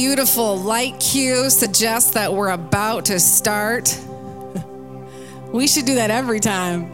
[0.00, 4.02] beautiful light cue suggests that we're about to start.
[5.52, 6.88] we should do that every time.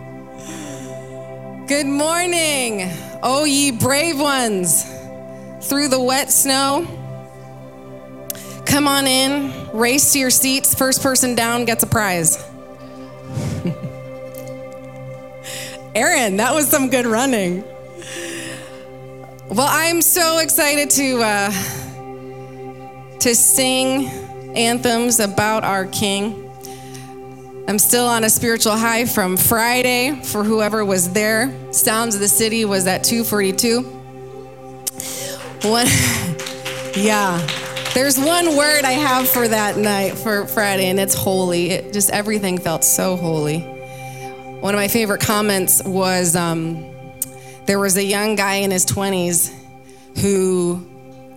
[1.68, 2.90] Good morning,
[3.22, 4.82] oh ye brave ones,
[5.60, 6.84] through the wet snow.
[8.66, 10.74] Come on in, race to your seats.
[10.74, 12.36] First person down gets a prize.
[15.94, 17.62] Aaron, that was some good running.
[19.48, 21.52] Well, I'm so excited to uh,
[23.26, 24.06] to sing
[24.54, 26.48] anthems about our King.
[27.66, 31.52] I'm still on a spiritual high from Friday for whoever was there.
[31.72, 33.82] Sounds of the City was at 242.
[35.68, 35.86] One,
[37.04, 37.44] yeah.
[37.94, 41.70] There's one word I have for that night, for Friday, and it's holy.
[41.70, 43.58] It just everything felt so holy.
[44.60, 46.86] One of my favorite comments was um,
[47.64, 49.52] there was a young guy in his 20s
[50.20, 50.86] who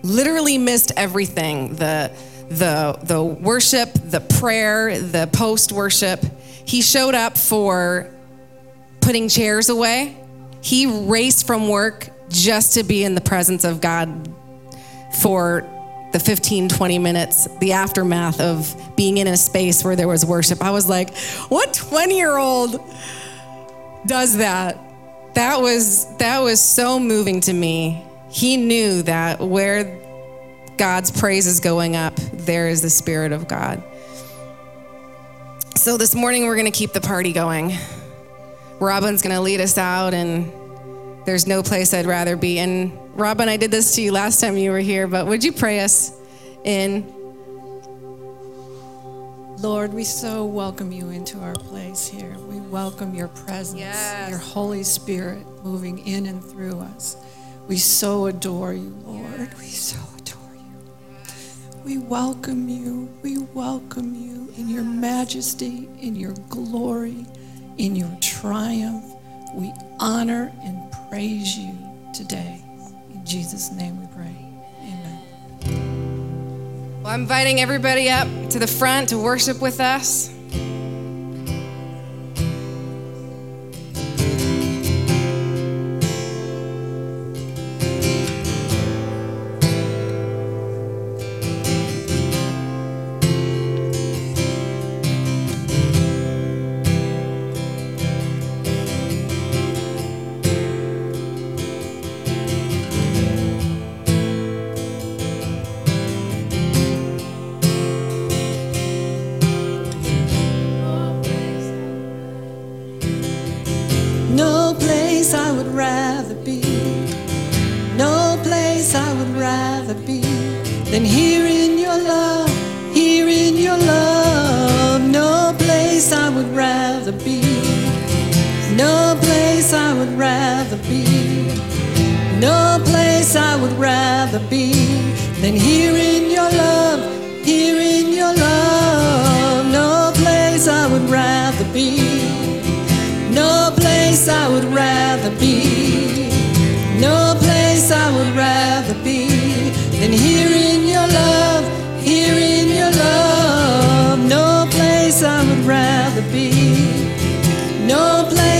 [0.04, 2.12] literally missed everything the,
[2.50, 6.24] the, the worship, the prayer, the post worship.
[6.66, 8.10] He showed up for
[9.02, 10.18] putting chairs away.
[10.62, 14.34] He raced from work just to be in the presence of God
[15.20, 15.68] for
[16.12, 20.64] the 15, 20 minutes, the aftermath of being in a space where there was worship.
[20.64, 21.16] I was like,
[21.50, 22.80] what 20 year old
[24.06, 24.78] does that?
[25.36, 30.00] That was, that was so moving to me he knew that where
[30.78, 33.84] God's praise is going up, there is the Spirit of God.
[35.76, 37.74] So this morning, we're going to keep the party going.
[38.80, 40.52] Robin's going to lead us out, and
[41.26, 42.60] there's no place I'd rather be.
[42.60, 45.52] And Robin, I did this to you last time you were here, but would you
[45.52, 46.14] pray us
[46.64, 47.14] in?
[49.62, 52.38] Lord, we so welcome you into our place here.
[52.48, 54.30] We welcome your presence, yes.
[54.30, 57.18] your Holy Spirit moving in and through us.
[57.70, 59.54] We so adore you, Lord.
[59.60, 60.74] We so adore you.
[61.86, 63.08] We welcome you.
[63.22, 67.28] We welcome you in your majesty, in your glory,
[67.78, 69.06] in your triumph.
[69.54, 71.72] We honor and praise you
[72.12, 72.60] today.
[73.14, 74.36] In Jesus' name we pray.
[74.82, 75.20] Amen.
[77.04, 80.34] Well, I'm inviting everybody up to the front to worship with us.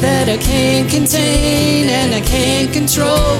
[0.00, 3.36] that I can't contain and I can't control.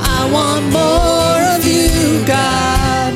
[0.00, 3.12] I want more of you, God.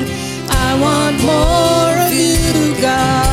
[0.49, 3.28] I want more of you, God.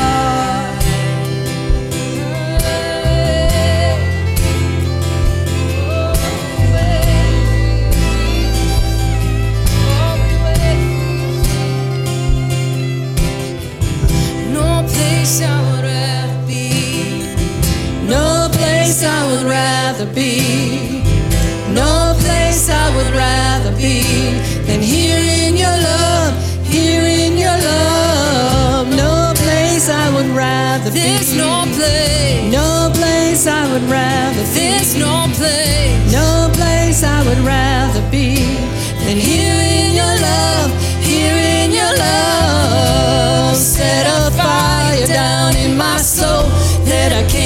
[20.06, 21.02] rather be.
[21.72, 24.02] No place I would rather be
[24.66, 26.34] than here in your love,
[26.64, 28.88] here in your love.
[28.88, 31.00] No place I would rather be.
[31.00, 32.52] There's no place.
[32.52, 34.60] No place I would rather be.
[34.60, 36.12] There's no place.
[36.12, 38.36] No place I would rather be
[39.04, 40.70] than here in your love,
[41.02, 43.56] here in your love.
[43.56, 46.48] Set a fire down in my soul
[46.84, 47.45] that I can't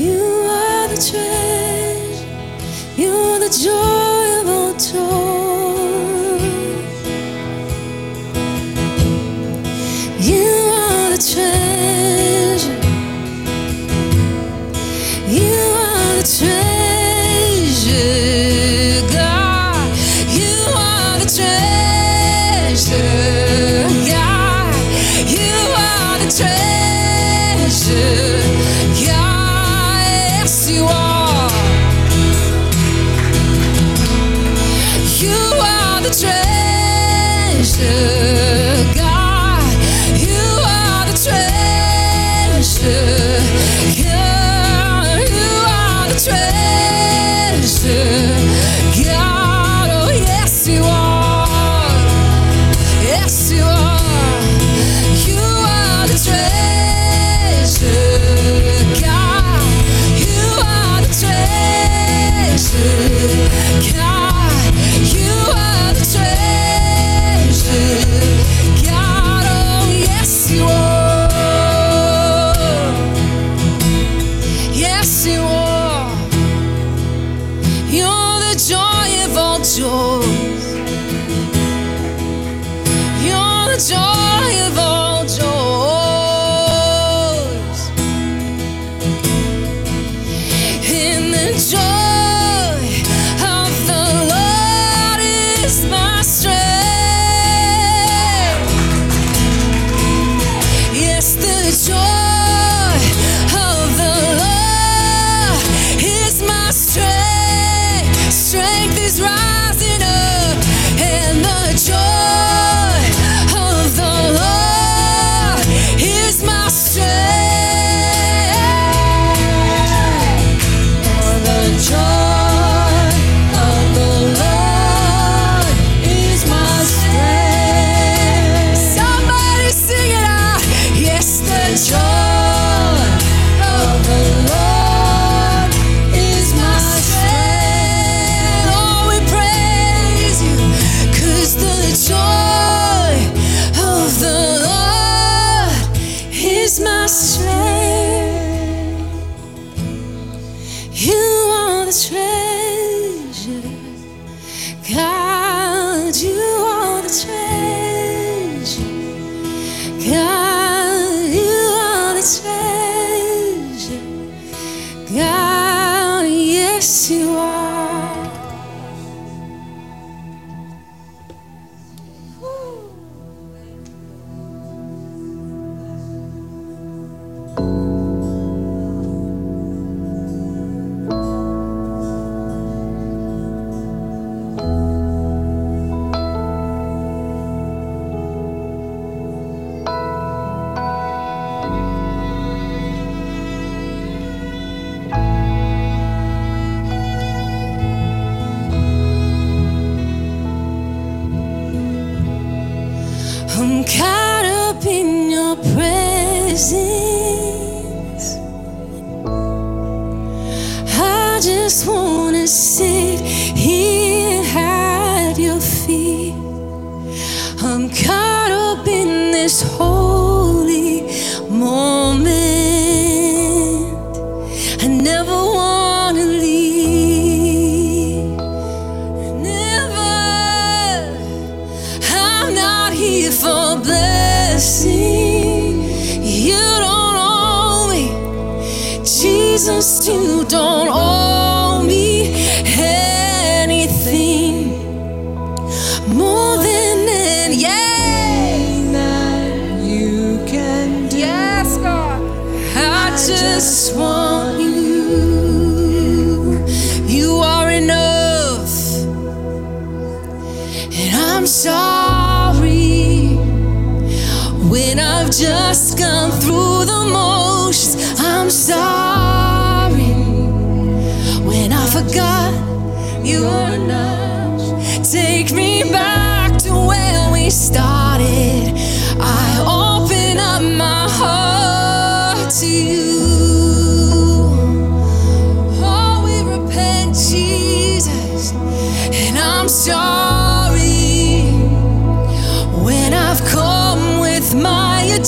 [0.00, 1.57] All joy.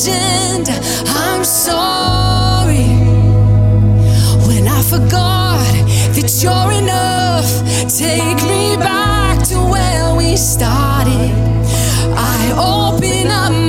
[0.07, 0.69] legend.
[1.09, 2.87] I'm sorry
[4.47, 5.61] when I forgot
[6.15, 7.51] that you're enough.
[7.89, 11.33] Take me back to where we started.
[12.17, 13.60] I open up.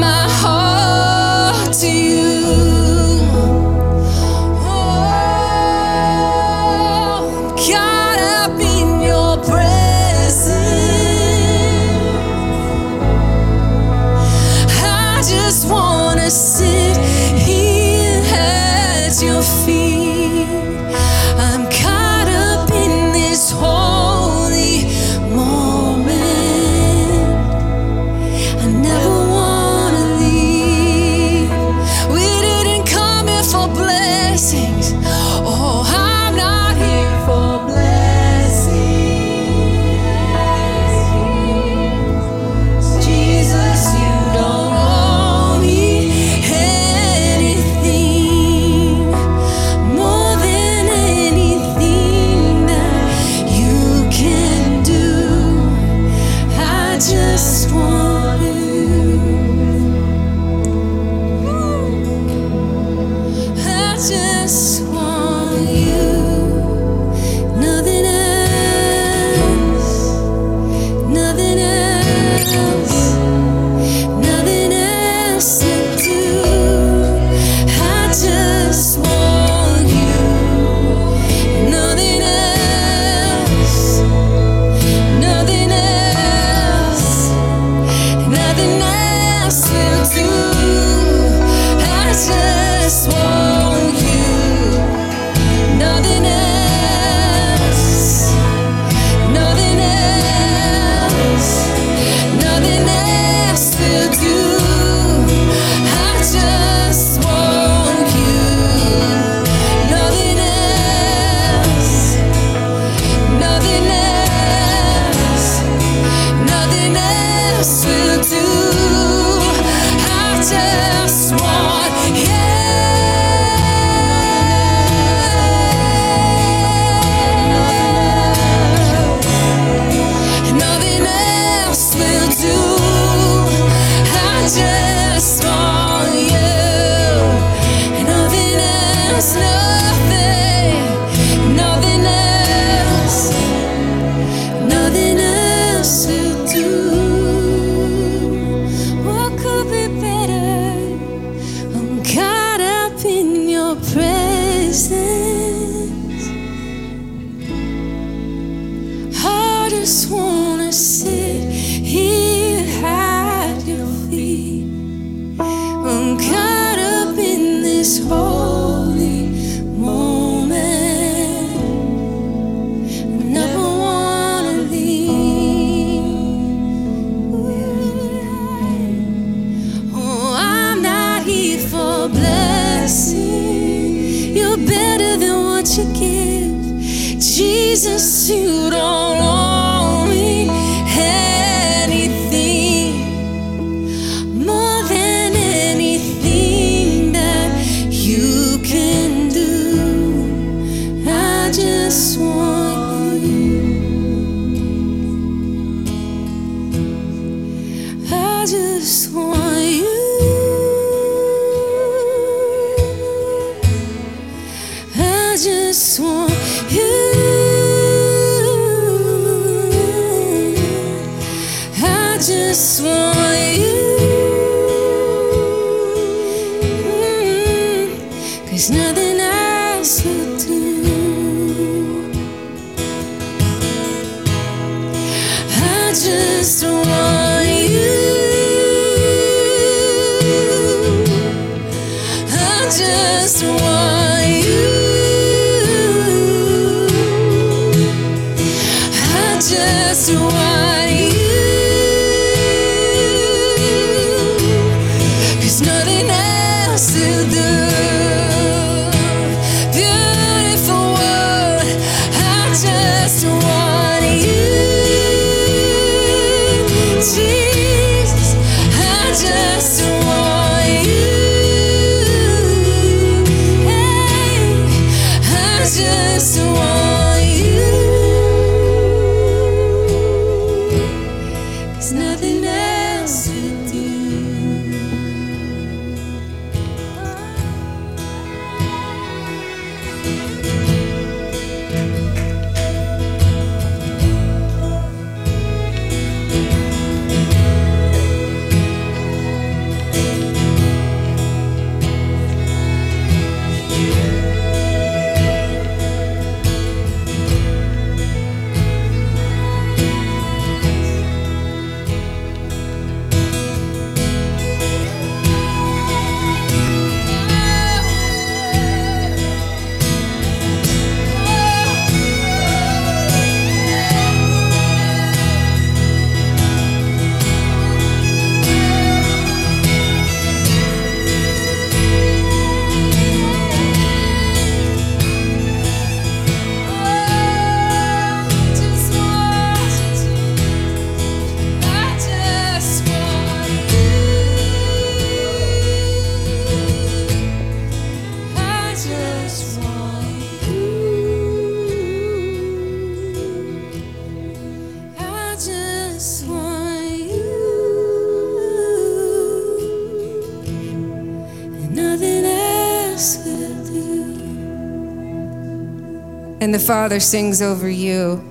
[366.52, 368.31] And the Father sings over you.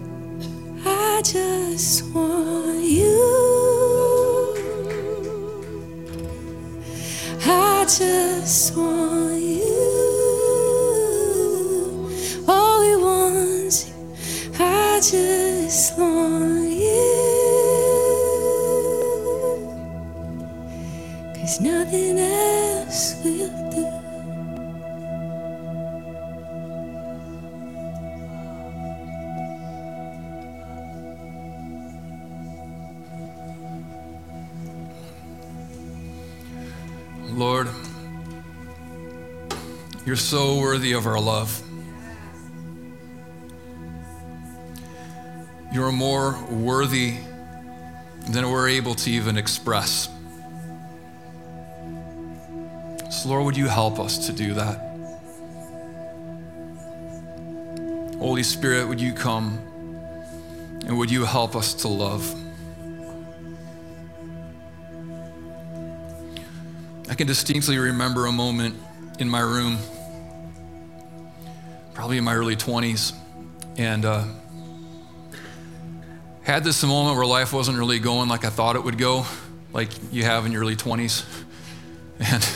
[40.10, 41.62] You're so worthy of our love.
[45.72, 47.18] You're more worthy
[48.28, 50.08] than we're able to even express.
[53.08, 54.78] So, Lord, would you help us to do that?
[58.18, 59.60] Holy Spirit, would you come
[60.86, 62.28] and would you help us to love?
[67.08, 68.74] I can distinctly remember a moment
[69.20, 69.78] in my room,
[72.00, 73.12] probably in my early 20s,
[73.76, 74.24] and uh,
[76.40, 79.26] had this moment where life wasn't really going like I thought it would go,
[79.74, 81.26] like you have in your early 20s,
[82.18, 82.48] and,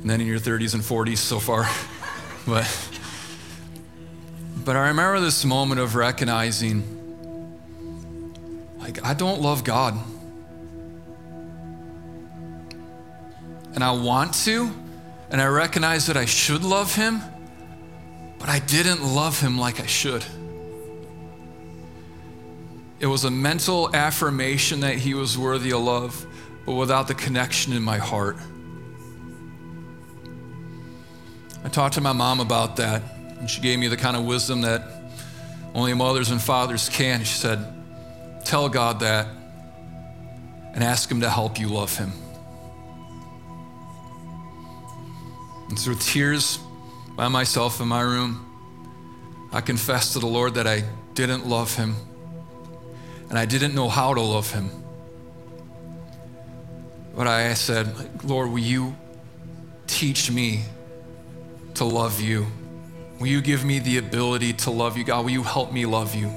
[0.00, 1.68] and then in your 30s and 40s so far.
[2.46, 2.90] But,
[4.64, 6.84] but I remember this moment of recognizing,
[8.78, 9.98] like, I don't love God.
[13.74, 14.70] and I want to,
[15.30, 17.20] and I recognize that I should love him,
[18.44, 20.22] but I didn't love him like I should.
[23.00, 26.26] It was a mental affirmation that he was worthy of love,
[26.66, 28.36] but without the connection in my heart.
[31.64, 33.00] I talked to my mom about that,
[33.38, 34.82] and she gave me the kind of wisdom that
[35.74, 37.20] Only mothers and fathers can.
[37.20, 37.64] She said,
[38.44, 39.26] Tell God that
[40.74, 42.12] and ask Him to help you love Him.
[45.70, 46.58] And through tears
[47.16, 48.50] by myself in my room,
[49.52, 50.82] I confessed to the Lord that I
[51.14, 51.94] didn't love Him
[53.28, 54.70] and I didn't know how to love Him.
[57.16, 58.96] But I said, Lord, will you
[59.86, 60.62] teach me
[61.74, 62.46] to love you?
[63.20, 65.04] Will you give me the ability to love you?
[65.04, 66.28] God, will you help me love you?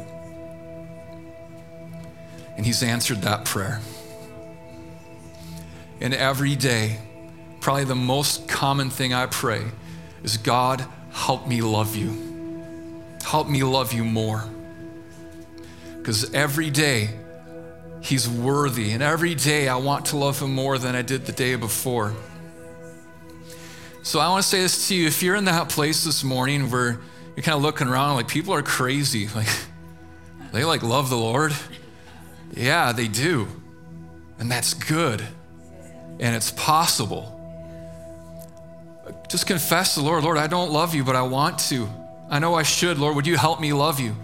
[2.55, 3.81] And He's answered that prayer.
[5.99, 6.99] And every day,
[7.59, 9.63] probably the most common thing I pray
[10.23, 12.27] is God, help me love you.
[13.23, 14.43] Help me love you more.
[15.97, 17.09] Because every day,
[18.01, 18.91] He's worthy.
[18.91, 22.13] And every day, I want to love Him more than I did the day before.
[24.03, 25.07] So I want to say this to you.
[25.07, 26.99] If you're in that place this morning where
[27.35, 29.49] you're kind of looking around like people are crazy, like
[30.53, 31.53] they like love the Lord.
[32.53, 33.47] Yeah, they do.
[34.39, 35.21] And that's good.
[36.19, 37.36] And it's possible.
[39.27, 41.89] Just confess to the Lord, Lord, I don't love you, but I want to.
[42.29, 42.97] I know I should.
[42.97, 44.15] Lord, would you help me love you?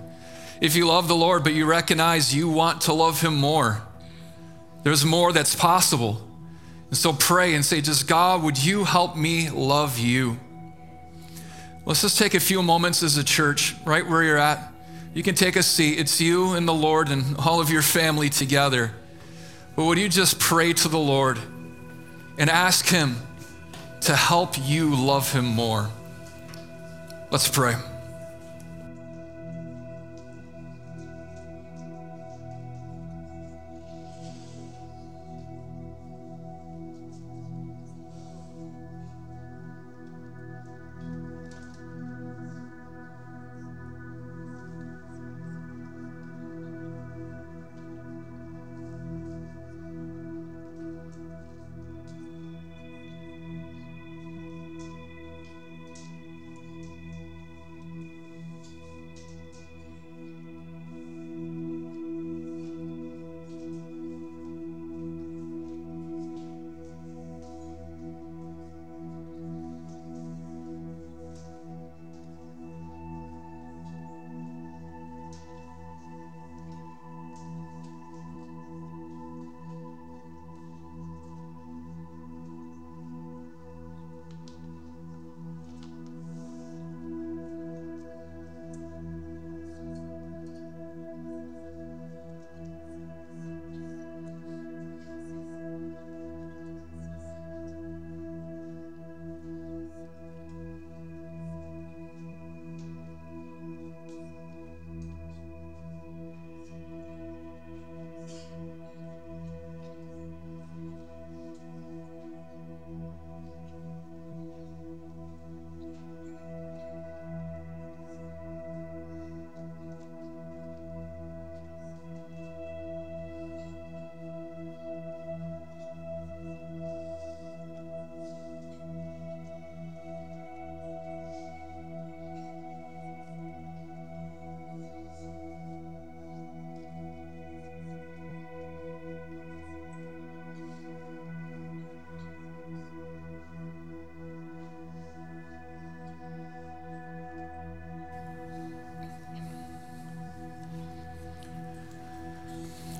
[0.61, 3.81] If you love the Lord, but you recognize you want to love him more,
[4.83, 6.25] there's more that's possible.
[6.87, 10.39] And so pray and say, just God, would you help me love you?
[11.85, 14.71] Let's just take a few moments as a church, right where you're at.
[15.13, 15.99] You can take a seat.
[15.99, 18.93] It's you and the Lord and all of your family together.
[19.75, 21.39] But would you just pray to the Lord
[22.37, 23.17] and ask Him
[24.05, 25.89] to help you love Him more?
[27.31, 27.75] Let's pray.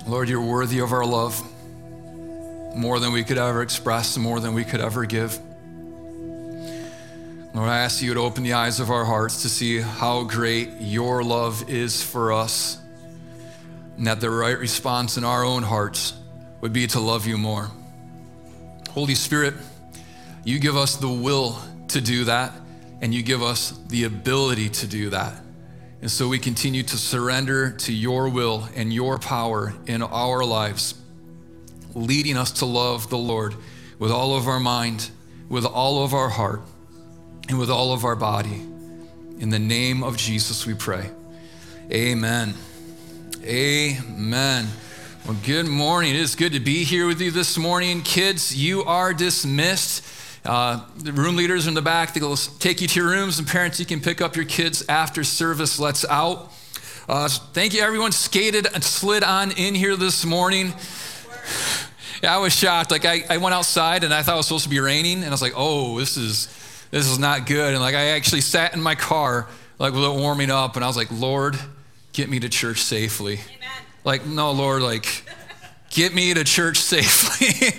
[0.06, 1.42] Lord, you're worthy of our love
[2.76, 5.38] more than we could ever express, more than we could ever give.
[7.54, 10.72] Lord, I ask you to open the eyes of our hearts to see how great
[10.78, 12.78] your love is for us,
[13.96, 16.12] and that the right response in our own hearts
[16.60, 17.70] would be to love you more.
[18.90, 19.54] Holy Spirit,
[20.44, 22.52] you give us the will to do that,
[23.00, 25.32] and you give us the ability to do that.
[26.04, 30.96] And so we continue to surrender to your will and your power in our lives,
[31.94, 33.54] leading us to love the Lord
[33.98, 35.08] with all of our mind,
[35.48, 36.60] with all of our heart,
[37.48, 38.60] and with all of our body.
[39.38, 41.08] In the name of Jesus, we pray.
[41.90, 42.52] Amen.
[43.42, 44.66] Amen.
[45.26, 46.14] Well, good morning.
[46.14, 48.02] It is good to be here with you this morning.
[48.02, 50.04] Kids, you are dismissed.
[50.44, 53.80] Uh, the room leaders in the back, they'll take you to your rooms, and parents,
[53.80, 56.52] you can pick up your kids after service lets out.
[57.08, 60.72] Uh, thank you, everyone skated and slid on in here this morning.
[62.22, 62.90] Yeah, I was shocked.
[62.90, 65.26] Like I, I went outside and I thought it was supposed to be raining, and
[65.26, 66.48] I was like, oh, this is
[66.90, 67.74] this is not good.
[67.74, 70.88] And like I actually sat in my car, like with it warming up, and I
[70.88, 71.58] was like, Lord,
[72.12, 73.34] get me to church safely.
[73.34, 73.70] Amen.
[74.04, 75.24] Like, no, Lord, like,
[75.94, 77.70] get me to church safely.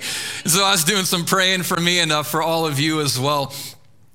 [0.50, 3.20] so I was doing some praying for me and uh, for all of you as
[3.20, 3.54] well.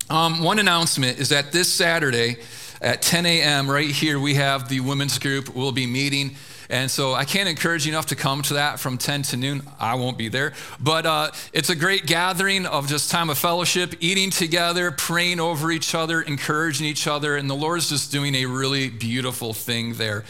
[0.09, 2.39] Um, one announcement is that this Saturday
[2.81, 5.55] at 10 a.m., right here, we have the women's group.
[5.55, 6.35] We'll be meeting.
[6.71, 9.63] And so I can't encourage you enough to come to that from 10 to noon.
[9.79, 10.55] I won't be there.
[10.81, 15.71] But uh, it's a great gathering of just time of fellowship, eating together, praying over
[15.71, 17.37] each other, encouraging each other.
[17.37, 20.25] And the Lord's just doing a really beautiful thing there.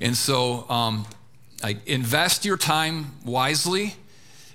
[0.00, 1.06] And so um,
[1.62, 3.94] I invest your time wisely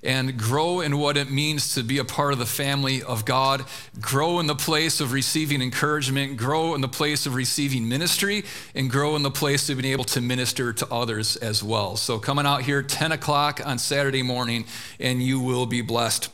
[0.03, 3.63] and grow in what it means to be a part of the family of God,
[3.99, 8.43] grow in the place of receiving encouragement, grow in the place of receiving ministry,
[8.73, 11.97] and grow in the place of being able to minister to others as well.
[11.97, 14.65] So, coming out here 10 o'clock on Saturday morning,
[14.99, 16.29] and you will be blessed.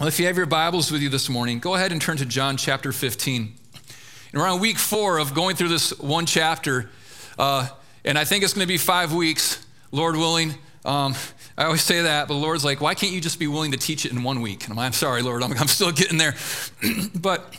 [0.00, 2.26] Well, if you have your Bibles with you this morning, go ahead and turn to
[2.26, 3.54] John chapter 15.
[4.32, 6.90] And we're on week four of going through this one chapter,
[7.38, 7.68] uh,
[8.04, 10.54] and I think it's going to be five weeks, Lord willing.
[10.84, 11.14] Um,
[11.56, 14.06] I always say that, but Lord's like, why can't you just be willing to teach
[14.06, 14.64] it in one week?
[14.64, 16.34] And I'm, like, I'm sorry, Lord, I'm, I'm still getting there.
[17.14, 17.54] but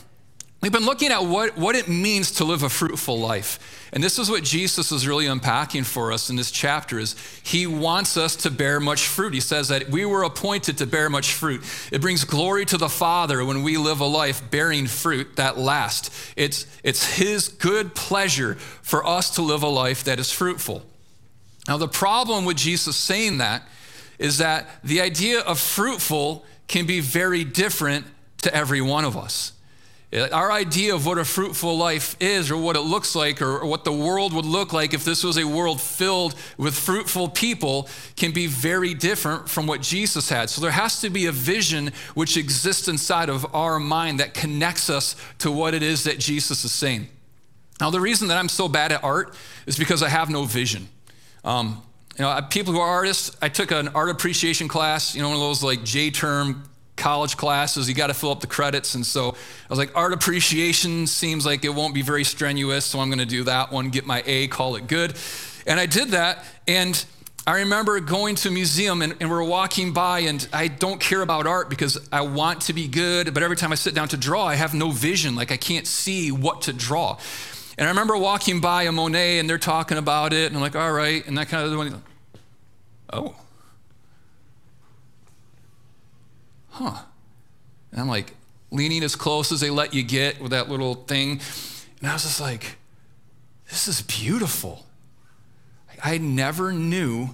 [0.60, 3.88] we've been looking at what, what it means to live a fruitful life.
[3.92, 7.66] And this is what Jesus is really unpacking for us in this chapter is he
[7.66, 9.34] wants us to bear much fruit.
[9.34, 11.62] He says that we were appointed to bear much fruit.
[11.90, 16.32] It brings glory to the Father when we live a life bearing fruit that lasts.
[16.36, 20.84] It's, it's his good pleasure for us to live a life that is fruitful.
[21.70, 23.62] Now, the problem with Jesus saying that
[24.18, 28.06] is that the idea of fruitful can be very different
[28.42, 29.52] to every one of us.
[30.12, 33.84] Our idea of what a fruitful life is, or what it looks like, or, what
[33.84, 38.32] the world would look like if this was a world filled with fruitful people, can
[38.32, 40.50] be very different from what Jesus had.
[40.50, 44.90] So there has to be a vision which exists inside of our mind that connects
[44.90, 47.06] us to what it is that Jesus is saying.
[47.80, 50.88] Now, the reason that I'm so bad at art is because I have no vision.
[51.44, 51.82] Um,
[52.18, 55.36] you know, people who are artists, I took an art appreciation class, you know, one
[55.36, 56.64] of those like J term
[56.96, 57.88] college classes.
[57.88, 58.94] You got to fill up the credits.
[58.94, 62.84] And so I was like, art appreciation seems like it won't be very strenuous.
[62.84, 65.14] So I'm going to do that one, get my A, call it good.
[65.66, 66.44] And I did that.
[66.68, 67.02] And
[67.46, 71.22] I remember going to a museum and, and, we're walking by, and I don't care
[71.22, 74.18] about art because I want to be good, but every time I sit down to
[74.18, 75.36] draw, I have no vision.
[75.36, 77.18] Like I can't see what to draw.
[77.80, 80.76] And I remember walking by a Monet and they're talking about it, and I'm like,
[80.76, 82.02] all right, and that kind of one.
[83.10, 83.34] Oh.
[86.68, 86.98] Huh.
[87.90, 88.34] And I'm like
[88.70, 91.40] leaning as close as they let you get with that little thing.
[92.00, 92.76] And I was just like,
[93.70, 94.84] this is beautiful.
[96.04, 97.30] I never knew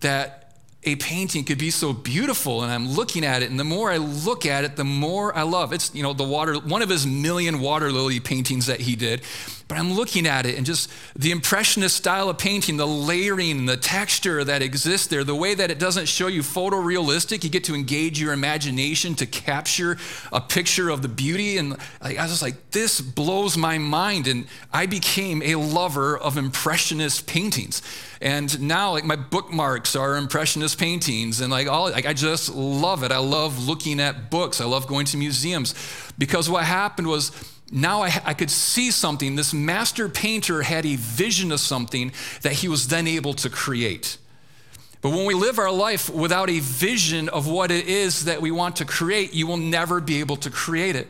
[0.00, 0.46] that
[0.86, 3.96] a painting could be so beautiful and i'm looking at it and the more i
[3.96, 7.06] look at it the more i love it's you know the water one of his
[7.06, 9.20] million water lily paintings that he did
[9.68, 13.76] but I'm looking at it and just the impressionist style of painting, the layering, the
[13.76, 17.74] texture that exists there, the way that it doesn't show you photorealistic, you get to
[17.74, 19.98] engage your imagination to capture
[20.32, 21.58] a picture of the beauty.
[21.58, 24.28] And I was just like, this blows my mind.
[24.28, 27.82] And I became a lover of impressionist paintings.
[28.20, 33.02] And now, like, my bookmarks are impressionist paintings, and like, all, like, I just love
[33.02, 33.12] it.
[33.12, 35.74] I love looking at books, I love going to museums
[36.16, 37.30] because what happened was,
[37.70, 39.34] now I, I, could see something.
[39.34, 42.12] This master painter had a vision of something
[42.42, 44.18] that he was then able to create.
[45.00, 48.50] But when we live our life without a vision of what it is that we
[48.50, 51.08] want to create, you will never be able to create it.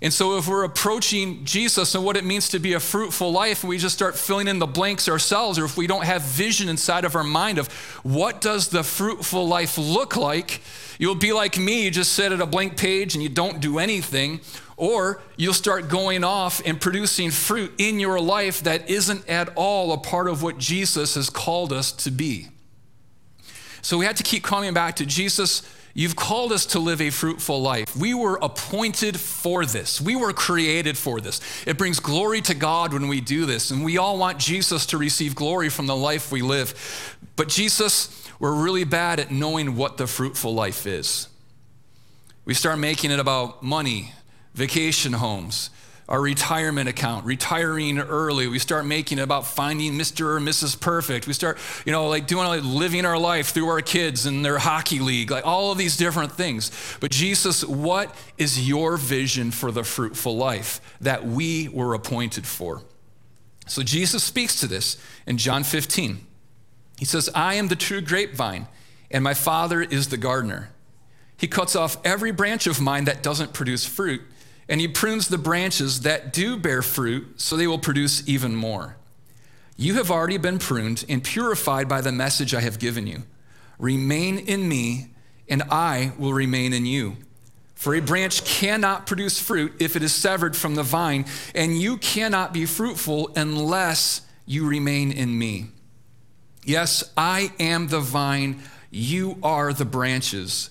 [0.00, 3.64] And so, if we're approaching Jesus and what it means to be a fruitful life,
[3.64, 6.68] and we just start filling in the blanks ourselves, or if we don't have vision
[6.68, 7.66] inside of our mind of
[8.04, 10.60] what does the fruitful life look like,
[11.00, 13.80] you'll be like me, you just sit at a blank page and you don't do
[13.80, 14.40] anything,
[14.78, 19.92] or you'll start going off and producing fruit in your life that isn't at all
[19.92, 22.48] a part of what Jesus has called us to be.
[23.82, 25.62] So we had to keep coming back to Jesus.
[25.94, 27.96] You've called us to live a fruitful life.
[27.96, 30.00] We were appointed for this.
[30.00, 31.40] We were created for this.
[31.66, 33.72] It brings glory to God when we do this.
[33.72, 37.16] And we all want Jesus to receive glory from the life we live.
[37.34, 41.28] But Jesus, we're really bad at knowing what the fruitful life is.
[42.44, 44.12] We start making it about money,
[44.58, 45.70] vacation homes,
[46.08, 48.48] our retirement account, retiring early.
[48.48, 50.36] We start making about finding Mr.
[50.36, 50.78] or Mrs.
[50.78, 51.28] Perfect.
[51.28, 54.58] We start, you know, like doing like living our life through our kids and their
[54.58, 56.72] hockey league, like all of these different things.
[56.98, 62.82] But Jesus, what is your vision for the fruitful life that we were appointed for?
[63.68, 66.26] So Jesus speaks to this in John 15.
[66.98, 68.66] He says, I am the true grapevine,
[69.08, 70.70] and my Father is the gardener.
[71.36, 74.22] He cuts off every branch of mine that doesn't produce fruit
[74.68, 78.96] and he prunes the branches that do bear fruit so they will produce even more.
[79.76, 83.22] You have already been pruned and purified by the message I have given you.
[83.78, 85.10] Remain in me,
[85.48, 87.16] and I will remain in you.
[87.76, 91.96] For a branch cannot produce fruit if it is severed from the vine, and you
[91.96, 95.68] cannot be fruitful unless you remain in me.
[96.64, 98.60] Yes, I am the vine,
[98.90, 100.70] you are the branches.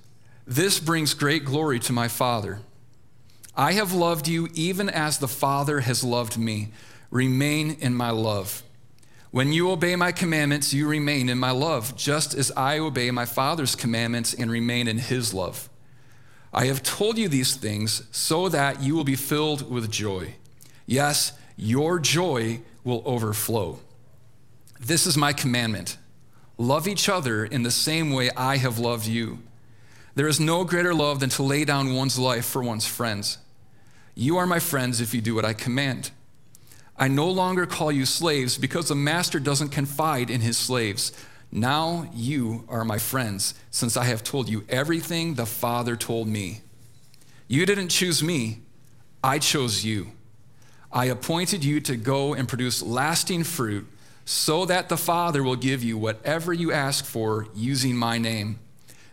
[0.45, 2.59] This brings great glory to my Father.
[3.55, 6.71] I have loved you even as the Father has loved me.
[7.09, 8.63] Remain in my love.
[9.31, 13.25] When you obey my commandments, you remain in my love, just as I obey my
[13.25, 15.69] Father's commandments and remain in his love.
[16.53, 20.35] I have told you these things so that you will be filled with joy.
[20.85, 23.79] Yes, your joy will overflow.
[24.79, 25.97] This is my commandment
[26.57, 29.39] love each other in the same way I have loved you.
[30.15, 33.37] There is no greater love than to lay down one's life for one's friends.
[34.13, 36.11] You are my friends if you do what I command.
[36.97, 41.11] I no longer call you slaves because the master doesn't confide in his slaves.
[41.51, 46.61] Now you are my friends, since I have told you everything the Father told me.
[47.47, 48.61] You didn't choose me,
[49.23, 50.11] I chose you.
[50.91, 53.87] I appointed you to go and produce lasting fruit,
[54.23, 58.59] so that the Father will give you whatever you ask for using my name.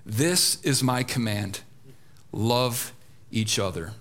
[0.09, 1.61] This is my command
[2.33, 2.95] love
[3.31, 3.93] each other.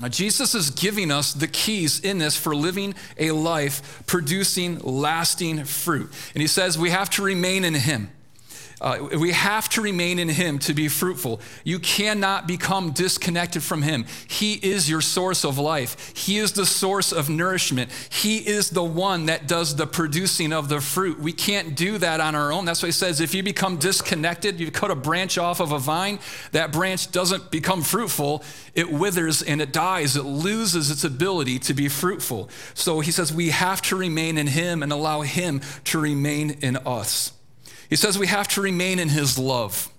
[0.00, 5.64] Now, Jesus is giving us the keys in this for living a life producing lasting
[5.64, 6.10] fruit.
[6.34, 8.10] And he says we have to remain in him.
[8.84, 11.40] Uh, we have to remain in Him to be fruitful.
[11.64, 14.04] You cannot become disconnected from Him.
[14.28, 17.90] He is your source of life, He is the source of nourishment.
[18.10, 21.18] He is the one that does the producing of the fruit.
[21.18, 22.66] We can't do that on our own.
[22.66, 25.78] That's why He says if you become disconnected, you cut a branch off of a
[25.78, 26.18] vine,
[26.52, 30.14] that branch doesn't become fruitful, it withers and it dies.
[30.14, 32.50] It loses its ability to be fruitful.
[32.74, 36.76] So He says we have to remain in Him and allow Him to remain in
[36.76, 37.32] us.
[37.88, 39.90] He says we have to remain in his love.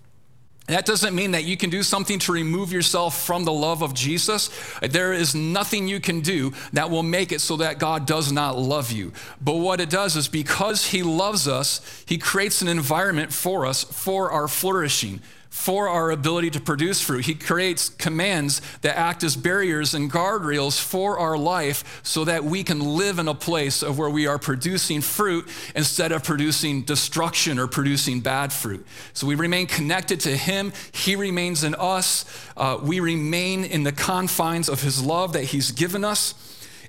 [0.67, 3.93] That doesn't mean that you can do something to remove yourself from the love of
[3.93, 4.49] Jesus.
[4.81, 8.57] There is nothing you can do that will make it so that God does not
[8.57, 9.13] love you.
[9.39, 13.83] But what it does is because He loves us, He creates an environment for us
[13.83, 15.21] for our flourishing,
[15.55, 17.25] for our ability to produce fruit.
[17.25, 22.61] He creates commands that act as barriers and guardrails for our life so that we
[22.61, 27.57] can live in a place of where we are producing fruit instead of producing destruction
[27.57, 28.85] or producing bad fruit.
[29.13, 32.25] So we remain connected to Him, He remains in us,
[32.57, 36.35] uh, we remain in the confines of His love that He's given us.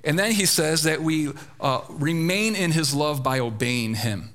[0.03, 4.33] And then He says that we uh, remain in His love by obeying Him.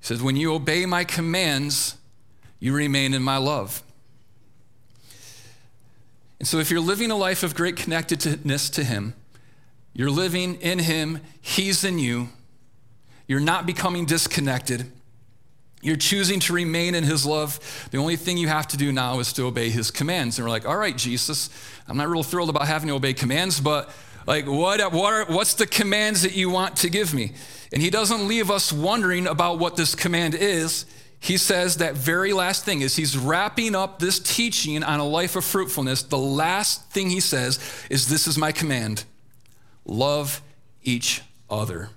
[0.00, 1.95] He says, When you obey my commands,
[2.58, 3.82] you remain in my love.
[6.38, 9.14] And so, if you're living a life of great connectedness to Him,
[9.94, 12.28] you're living in Him, He's in you,
[13.26, 14.90] you're not becoming disconnected,
[15.80, 17.88] you're choosing to remain in His love.
[17.90, 20.38] The only thing you have to do now is to obey His commands.
[20.38, 21.48] And we're like, all right, Jesus,
[21.88, 23.90] I'm not real thrilled about having to obey commands, but
[24.26, 27.32] like, what, what are, what's the commands that you want to give me?
[27.72, 30.84] And He doesn't leave us wondering about what this command is
[31.20, 35.34] he says that very last thing is he's wrapping up this teaching on a life
[35.36, 36.02] of fruitfulness.
[36.02, 37.58] The last thing he says
[37.90, 39.04] is, This is my command
[39.84, 40.42] love
[40.82, 41.90] each other.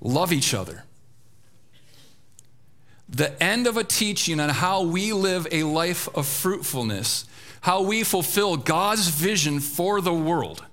[0.00, 0.84] Love each other.
[3.08, 7.24] The end of a teaching on how we live a life of fruitfulness,
[7.62, 10.64] how we fulfill God's vision for the world,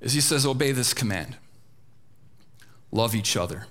[0.00, 1.36] is he says, Obey this command
[2.92, 3.66] love each other.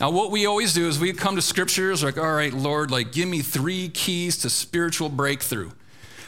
[0.00, 3.12] Now, what we always do is we come to scriptures like, all right, Lord, like,
[3.12, 5.70] give me three keys to spiritual breakthrough.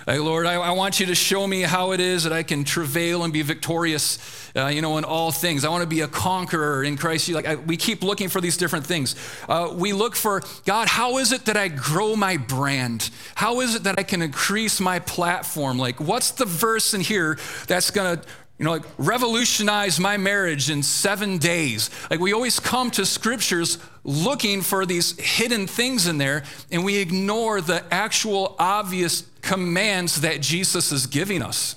[0.07, 2.65] Like, Lord, I, I want you to show me how it is that I can
[2.65, 5.65] travail and be victorious, uh, you know, in all things.
[5.65, 7.31] I want to be a conqueror in Christ.
[7.31, 9.17] Like, I, we keep looking for these different things.
[9.49, 13.09] Uh, we look for, God, how is it that I grow my brand?
[13.35, 15.79] How is it that I can increase my platform?
[15.79, 18.25] Like, what's the verse in here that's going to
[18.59, 21.91] you know, like revolutionize my marriage in seven days.
[22.09, 26.99] Like we always come to scriptures looking for these hidden things in there, and we
[26.99, 31.77] ignore the actual obvious commands that Jesus is giving us.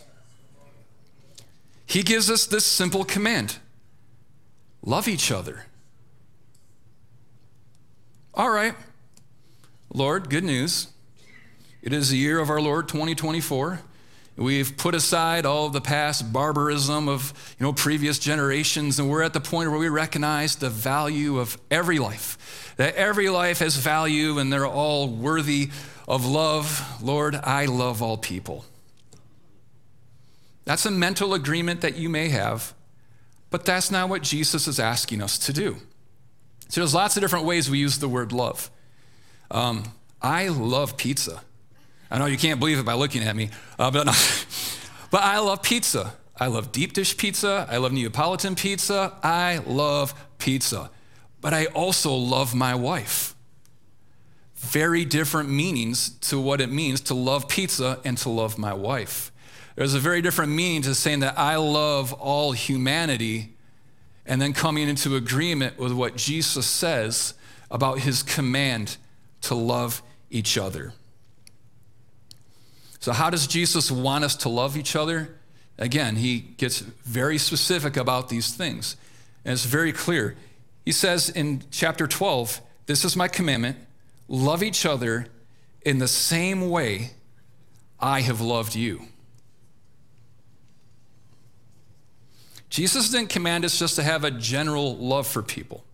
[1.86, 3.58] he gives us this simple command
[4.84, 5.66] love each other.
[8.34, 8.76] All right,
[9.92, 10.88] Lord, good news.
[11.82, 13.80] It is the year of our Lord 2024.
[14.38, 19.34] We've put aside all the past barbarism of you know, previous generations, and we're at
[19.34, 22.76] the point where we recognize the value of every life.
[22.78, 25.72] That every life has value and they're all worthy
[26.08, 27.04] of love.
[27.04, 28.64] Lord, I love all people.
[30.66, 32.76] That's a mental agreement that you may have,
[33.50, 35.78] but that's not what Jesus is asking us to do.
[36.70, 38.70] So there's lots of different ways we use the word love.
[39.50, 41.42] Um, I love pizza.
[42.10, 44.14] I know you can't believe it by looking at me, uh, but, no.
[45.12, 46.14] but I love pizza.
[46.40, 47.68] I love deep dish pizza.
[47.70, 49.14] I love Neapolitan pizza.
[49.24, 50.92] I love pizza.
[51.42, 53.36] But I also love my wife.
[54.56, 59.32] Very different meanings to what it means to love pizza and to love my wife.
[59.76, 63.56] There's a very different meaning to saying that I love all humanity
[64.26, 67.34] and then coming into agreement with what Jesus says
[67.70, 68.98] about his command
[69.42, 70.94] to love each other.
[73.08, 75.34] So, how does Jesus want us to love each other?
[75.78, 78.98] Again, he gets very specific about these things,
[79.46, 80.36] and it's very clear.
[80.84, 83.78] He says in chapter 12, This is my commandment
[84.28, 85.28] love each other
[85.84, 87.12] in the same way
[87.98, 89.04] I have loved you.
[92.70, 95.86] Jesus didn't command us just to have a general love for people.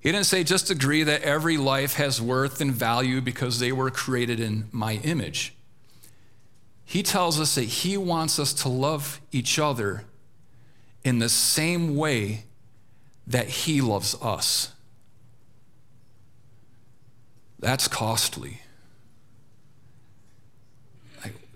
[0.00, 3.90] He didn't say just agree that every life has worth and value because they were
[3.90, 5.54] created in my image.
[6.92, 10.04] He tells us that He wants us to love each other
[11.02, 12.44] in the same way
[13.26, 14.74] that He loves us.
[17.58, 18.60] That's costly.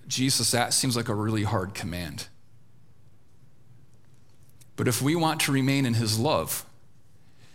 [0.09, 2.29] Jesus, that seems like a really hard command.
[4.75, 6.65] But if we want to remain in His love,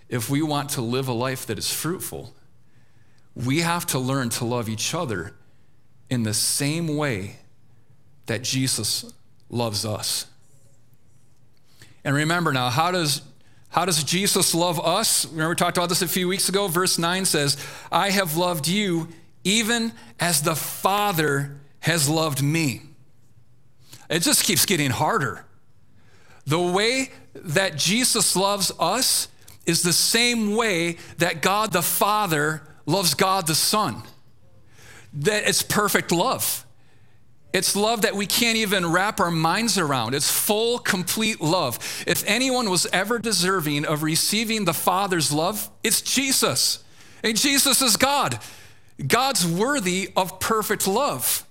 [0.07, 2.36] if we want to live a life that is fruitful,
[3.34, 5.34] we have to learn to love each other
[6.11, 7.38] in the same way
[8.32, 9.13] that Jesus
[9.49, 10.25] loves us.
[12.05, 13.23] And remember now, how does,
[13.67, 15.25] how does Jesus love us?
[15.25, 16.69] Remember, we talked about this a few weeks ago.
[16.69, 17.57] Verse 9 says,
[17.91, 19.09] I have loved you
[19.43, 22.84] even as the Father has loved me.
[24.09, 25.43] It just keeps getting harder.
[26.47, 29.27] The way that Jesus loves us
[29.65, 34.03] is the same way that God the Father loves God the Son.
[35.11, 36.65] That it's perfect love.
[37.54, 40.16] It's love that we can't even wrap our minds around.
[40.16, 42.04] It's full, complete love.
[42.08, 46.84] If anyone was ever deserving of receiving the Father's love, it's Jesus.
[47.24, 48.39] And Jesus is God.
[49.06, 51.45] God's worthy of perfect love.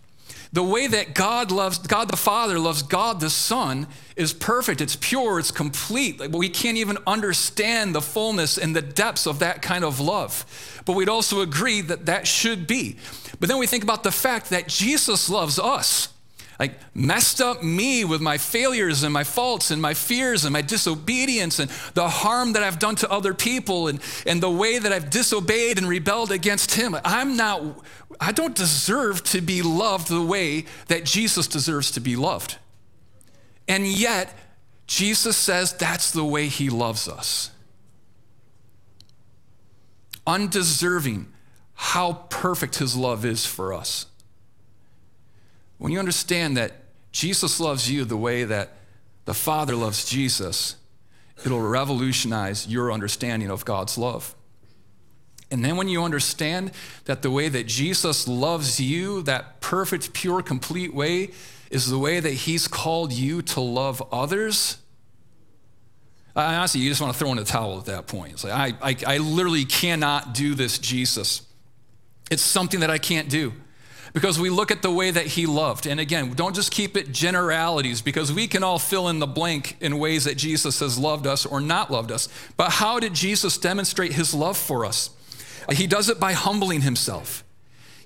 [0.53, 3.87] The way that God loves, God the Father loves God the Son
[4.17, 4.81] is perfect.
[4.81, 5.39] It's pure.
[5.39, 6.19] It's complete.
[6.19, 10.83] Like, we can't even understand the fullness and the depths of that kind of love.
[10.87, 12.97] But we'd also agree that that should be.
[13.41, 16.13] But then we think about the fact that Jesus loves us.
[16.59, 20.61] Like, messed up me with my failures and my faults and my fears and my
[20.61, 24.93] disobedience and the harm that I've done to other people and, and the way that
[24.93, 26.95] I've disobeyed and rebelled against Him.
[27.03, 27.83] I'm not,
[28.21, 32.59] I don't deserve to be loved the way that Jesus deserves to be loved.
[33.67, 34.37] And yet,
[34.87, 37.53] Jesus says that's the way He loves us.
[40.27, 41.33] Undeserving
[41.83, 44.05] how perfect his love is for us.
[45.79, 46.73] When you understand that
[47.11, 48.75] Jesus loves you the way that
[49.25, 50.77] the Father loves Jesus,
[51.43, 54.35] it'll revolutionize your understanding of God's love.
[55.51, 56.73] And then when you understand
[57.07, 61.31] that the way that Jesus loves you, that perfect, pure, complete way,
[61.71, 64.77] is the way that he's called you to love others,
[66.37, 68.35] I honestly, you just want to throw in a towel at that point.
[68.35, 71.47] It's like, I, I, I literally cannot do this, Jesus.
[72.31, 73.53] It's something that I can't do
[74.13, 75.87] because we look at the way that he loved.
[75.87, 79.77] And again, don't just keep it generalities because we can all fill in the blank
[79.81, 82.29] in ways that Jesus has loved us or not loved us.
[82.57, 85.11] But how did Jesus demonstrate his love for us?
[85.71, 87.45] He does it by humbling himself.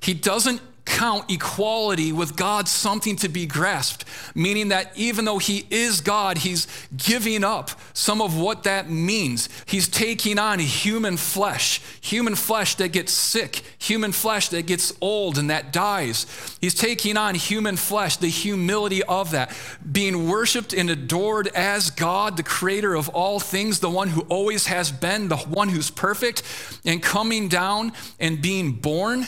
[0.00, 4.04] He doesn't count equality with God something to be grasped,
[4.34, 6.66] meaning that even though he is God, he's
[6.96, 9.48] giving up some of what that means.
[9.66, 15.38] He's taking on human flesh, human flesh that gets sick, human flesh that gets old
[15.38, 16.26] and that dies.
[16.60, 19.56] He's taking on human flesh, the humility of that,
[19.90, 24.66] being worshiped and adored as God, the creator of all things, the one who always
[24.66, 26.42] has been, the one who's perfect,
[26.84, 29.26] and coming down and being born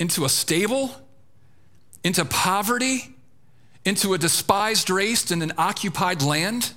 [0.00, 0.90] into a stable,
[2.02, 3.14] into poverty,
[3.84, 6.72] into a despised race in an occupied land.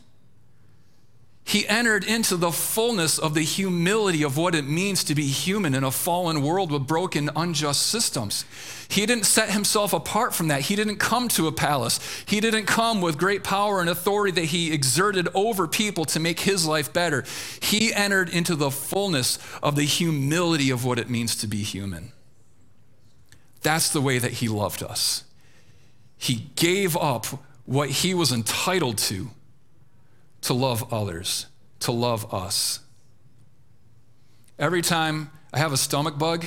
[1.46, 5.74] He entered into the fullness of the humility of what it means to be human
[5.74, 8.46] in a fallen world with broken, unjust systems.
[8.88, 10.62] He didn't set himself apart from that.
[10.62, 12.00] He didn't come to a palace.
[12.26, 16.40] He didn't come with great power and authority that he exerted over people to make
[16.40, 17.26] his life better.
[17.62, 22.14] He entered into the fullness of the humility of what it means to be human.
[23.64, 25.24] That's the way that he loved us.
[26.18, 27.26] He gave up
[27.66, 29.30] what he was entitled to
[30.42, 31.48] to love others,
[31.80, 32.80] to love us.
[34.60, 36.46] Every time I have a stomach bug,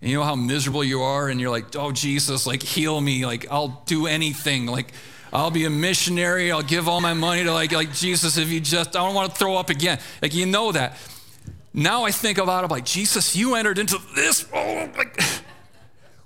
[0.00, 3.24] and you know how miserable you are, and you're like, oh, Jesus, like, heal me.
[3.24, 4.66] Like, I'll do anything.
[4.66, 4.92] Like,
[5.32, 6.52] I'll be a missionary.
[6.52, 9.32] I'll give all my money to, like, like Jesus, if you just, I don't want
[9.32, 9.98] to throw up again.
[10.20, 10.98] Like, you know that.
[11.72, 14.46] Now I think about it, like, Jesus, you entered into this.
[14.52, 15.20] Oh, like,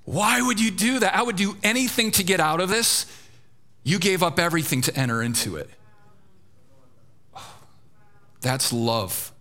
[0.09, 1.15] why would you do that?
[1.15, 3.05] I would do anything to get out of this.
[3.83, 5.69] You gave up everything to enter into it.
[8.41, 9.33] That's love.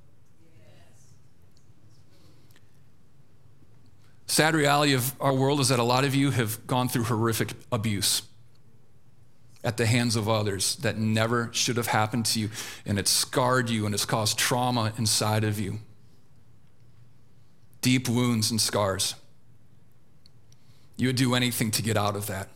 [4.25, 7.53] Sad reality of our world is that a lot of you have gone through horrific
[7.71, 8.23] abuse
[9.63, 12.49] at the hands of others that never should have happened to you,
[12.85, 15.79] and it's scarred you and it's caused trauma inside of you.
[17.79, 19.15] Deep wounds and scars.
[20.97, 22.49] You would do anything to get out of that.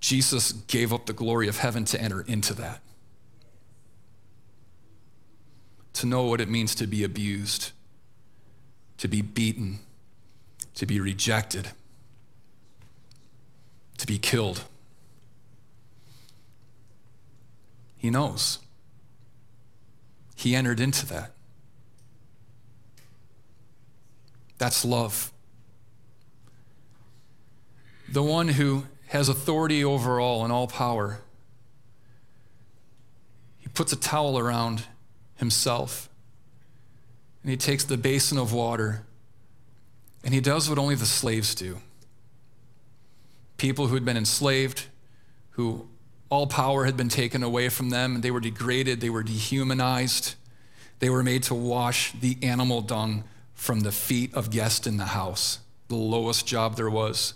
[0.00, 2.80] Jesus gave up the glory of heaven to enter into that
[5.94, 7.70] to know what it means to be abused,
[8.98, 9.78] to be beaten,
[10.74, 11.70] to be rejected,
[13.96, 14.64] to be killed.
[17.96, 18.58] He knows.
[20.36, 21.30] He entered into that.
[24.58, 25.32] That's love.
[28.08, 31.20] The one who has authority over all and all power,
[33.58, 34.84] he puts a towel around
[35.36, 36.08] himself.
[37.42, 39.04] And he takes the basin of water
[40.24, 41.78] and he does what only the slaves do.
[43.58, 44.86] People who had been enslaved,
[45.50, 45.86] who
[46.30, 50.34] all power had been taken away from them, they were degraded, they were dehumanized,
[50.98, 53.24] they were made to wash the animal dung
[53.54, 57.34] from the feet of guests in the house, the lowest job there was.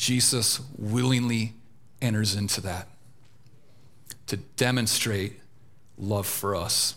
[0.00, 1.52] Jesus willingly
[2.00, 2.88] enters into that
[4.28, 5.38] to demonstrate
[5.98, 6.94] love for us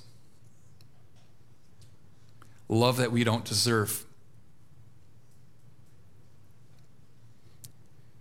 [2.70, 4.06] love that we don't deserve.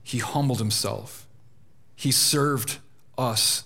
[0.03, 1.27] He humbled himself.
[1.95, 2.79] He served
[3.17, 3.65] us.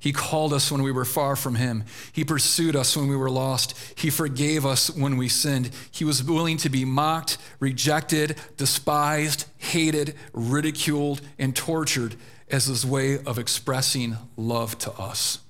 [0.00, 1.84] He called us when we were far from him.
[2.10, 3.76] He pursued us when we were lost.
[3.96, 5.70] He forgave us when we sinned.
[5.90, 12.16] He was willing to be mocked, rejected, despised, hated, ridiculed, and tortured
[12.50, 15.40] as his way of expressing love to us.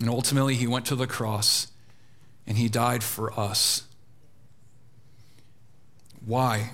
[0.00, 1.68] And ultimately, he went to the cross
[2.48, 3.84] and he died for us.
[6.26, 6.70] Why?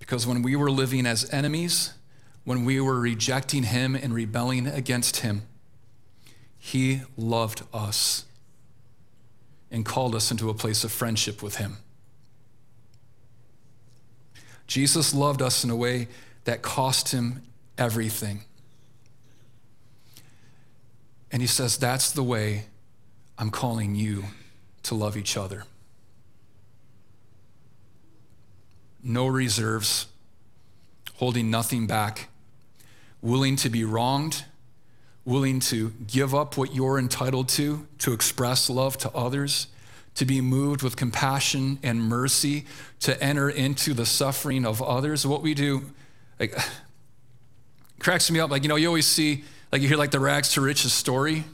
[0.00, 1.92] Because when we were living as enemies,
[2.48, 5.42] when we were rejecting him and rebelling against him,
[6.56, 8.24] he loved us
[9.70, 11.76] and called us into a place of friendship with him.
[14.66, 16.08] Jesus loved us in a way
[16.44, 17.42] that cost him
[17.76, 18.40] everything.
[21.30, 22.64] And he says, That's the way
[23.36, 24.24] I'm calling you
[24.84, 25.64] to love each other.
[29.02, 30.06] No reserves,
[31.16, 32.30] holding nothing back,
[33.22, 34.44] willing to be wronged,
[35.24, 39.68] willing to give up what you're entitled to, to express love to others,
[40.14, 42.64] to be moved with compassion and mercy,
[43.00, 45.26] to enter into the suffering of others.
[45.26, 45.82] What we do,
[46.40, 46.56] like,
[47.98, 48.50] cracks me up.
[48.50, 51.44] Like, you know, you always see, like, you hear like the rags to riches story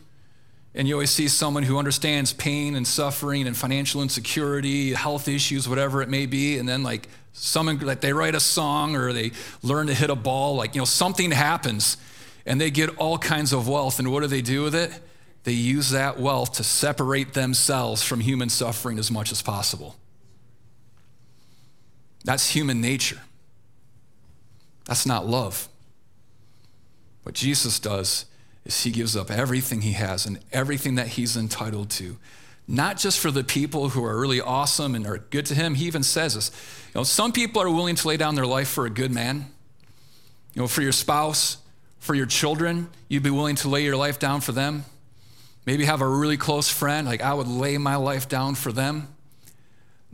[0.75, 5.69] and you always see someone who understands pain and suffering and financial insecurity, health issues,
[5.69, 9.32] whatever it may be, and then like someone like they write a song or they
[9.62, 11.99] learn to hit a ball, like you know something happens,
[12.47, 14.91] and they get all kinds of wealth, and what do they do with it?
[15.43, 19.97] They use that wealth to separate themselves from human suffering as much as possible.
[22.24, 23.20] That's human nature.
[24.87, 25.68] That's not love.
[27.22, 28.24] What Jesus does
[28.64, 32.16] is he gives up everything he has and everything that he's entitled to.
[32.67, 35.75] Not just for the people who are really awesome and are good to him.
[35.75, 36.51] He even says this.
[36.95, 39.47] You know, some people are willing to lay down their life for a good man.
[40.55, 41.59] You know, for your spouse,
[41.99, 44.85] for your children, you'd be willing to lay your life down for them.
[45.67, 49.09] Maybe have a really close friend, like I would lay my life down for them.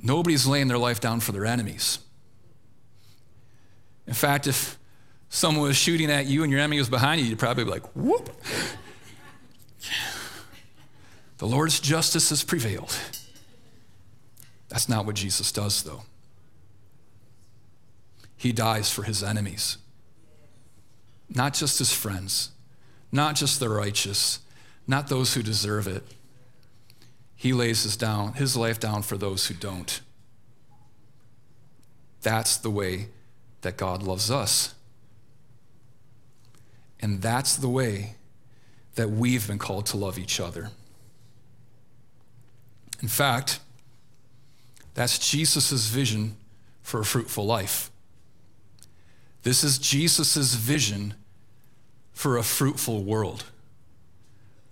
[0.03, 1.98] Nobody's laying their life down for their enemies.
[4.07, 4.78] In fact, if
[5.28, 7.84] someone was shooting at you and your enemy was behind you, you'd probably be like,
[7.94, 8.30] whoop.
[11.41, 12.95] The Lord's justice has prevailed.
[14.68, 16.03] That's not what Jesus does, though.
[18.36, 19.78] He dies for his enemies,
[21.30, 22.51] not just his friends,
[23.11, 24.41] not just the righteous,
[24.86, 26.03] not those who deserve it.
[27.36, 30.03] He lays his, down, his life down for those who don't.
[32.20, 33.09] That's the way
[33.62, 34.74] that God loves us.
[37.01, 38.16] And that's the way
[38.97, 40.70] that we've been called to love each other.
[43.01, 43.61] In fact,
[44.94, 46.36] that's Jesus' vision
[46.82, 47.90] for a fruitful life.
[49.42, 51.14] This is Jesus' vision
[52.12, 53.44] for a fruitful world.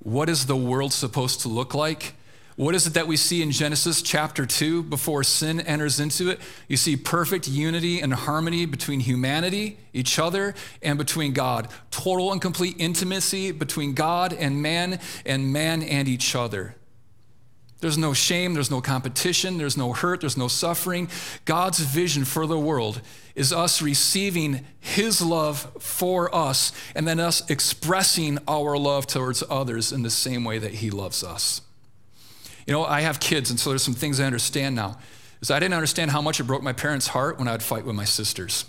[0.01, 2.15] What is the world supposed to look like?
[2.57, 6.41] What is it that we see in Genesis chapter 2 before sin enters into it?
[6.67, 11.69] You see perfect unity and harmony between humanity, each other, and between God.
[11.93, 16.75] Total and complete intimacy between God and man, and man and each other.
[17.81, 21.09] There's no shame, there's no competition, there's no hurt, there's no suffering.
[21.45, 23.01] God's vision for the world
[23.37, 29.93] is us receiving His love for us and then us expressing our love towards others
[29.93, 31.61] in the same way that He loves us.
[32.67, 34.99] You know, I have kids, and so there's some things I understand now.
[35.41, 37.85] Is I didn't understand how much it broke my parents' heart when I would fight
[37.85, 38.65] with my sisters.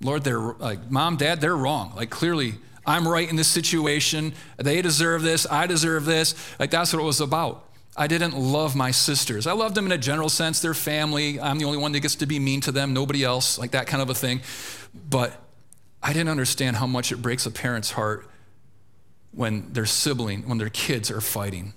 [0.00, 1.92] Lord, they're like, mom, dad, they're wrong.
[1.96, 2.54] Like, clearly,
[2.86, 4.32] I'm right in this situation.
[4.56, 5.46] They deserve this.
[5.50, 6.34] I deserve this.
[6.58, 7.64] Like, that's what it was about.
[7.96, 9.46] I didn't love my sisters.
[9.46, 10.60] I loved them in a general sense.
[10.60, 11.40] They're family.
[11.40, 13.86] I'm the only one that gets to be mean to them, nobody else, like that
[13.86, 14.42] kind of a thing.
[15.08, 15.34] But
[16.02, 18.28] I didn't understand how much it breaks a parent's heart
[19.32, 21.72] when their sibling, when their kids are fighting.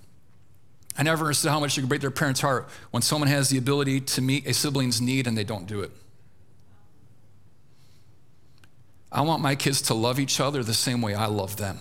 [0.97, 3.57] I never understood how much it could break their parents' heart when someone has the
[3.57, 5.91] ability to meet a sibling's need and they don't do it.
[9.11, 11.79] I want my kids to love each other the same way I love them.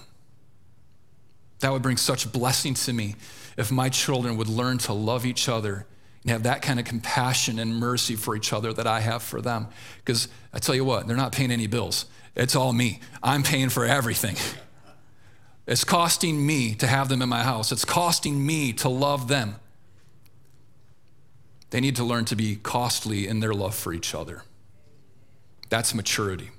[1.61, 3.17] That would bring such blessing to me
[3.57, 5.87] if my children would learn to love each other
[6.23, 9.41] and have that kind of compassion and mercy for each other that I have for
[9.41, 9.69] them.
[9.99, 12.07] Because I tell you what, they're not paying any bills.
[12.35, 13.01] It's all me.
[13.23, 14.37] I'm paying for everything.
[15.67, 17.73] It's costing me to have them in my house.
[17.73, 19.57] It's costing me to love them.
[21.71, 24.45] They need to learn to be costly in their love for each other.
[25.69, 26.51] That's maturity.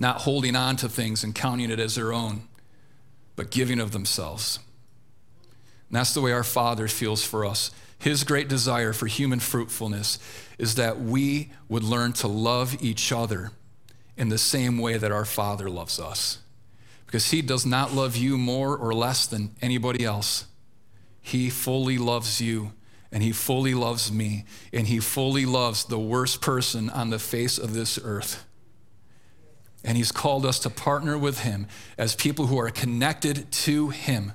[0.00, 2.48] Not holding on to things and counting it as their own,
[3.36, 4.58] but giving of themselves.
[5.88, 7.70] And that's the way our Father feels for us.
[7.98, 10.18] His great desire for human fruitfulness
[10.56, 13.52] is that we would learn to love each other
[14.16, 16.38] in the same way that our Father loves us
[17.04, 20.46] because He does not love you more or less than anybody else.
[21.20, 22.72] He fully loves you,
[23.12, 27.58] and He fully loves me, and He fully loves the worst person on the face
[27.58, 28.46] of this earth.
[29.84, 31.66] And He's called us to partner with Him
[31.96, 34.32] as people who are connected to Him.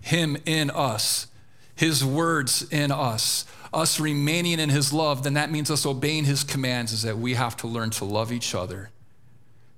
[0.00, 1.26] Him in us,
[1.74, 6.44] His words in us, us remaining in His love, then that means us obeying His
[6.44, 8.90] commands, is that we have to learn to love each other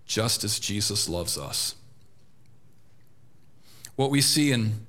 [0.06, 1.76] just as Jesus loves us
[3.96, 4.86] what we see in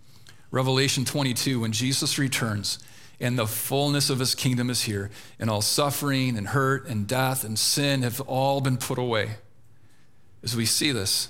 [0.51, 2.79] Revelation 22 when Jesus returns
[3.19, 7.45] and the fullness of his kingdom is here, and all suffering and hurt and death
[7.45, 9.35] and sin have all been put away.
[10.45, 11.29] As we see this,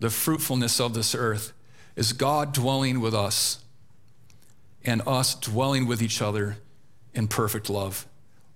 [0.00, 1.52] the fruitfulness of this earth
[1.94, 3.62] is God dwelling with us
[4.84, 6.56] and us dwelling with each other
[7.14, 8.06] in perfect love.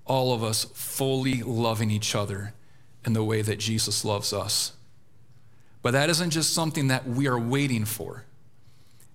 [0.06, 2.54] All of us fully loving each other
[3.04, 4.72] in the way that Jesus loves us.
[5.82, 8.24] But that isn't just something that we are waiting for.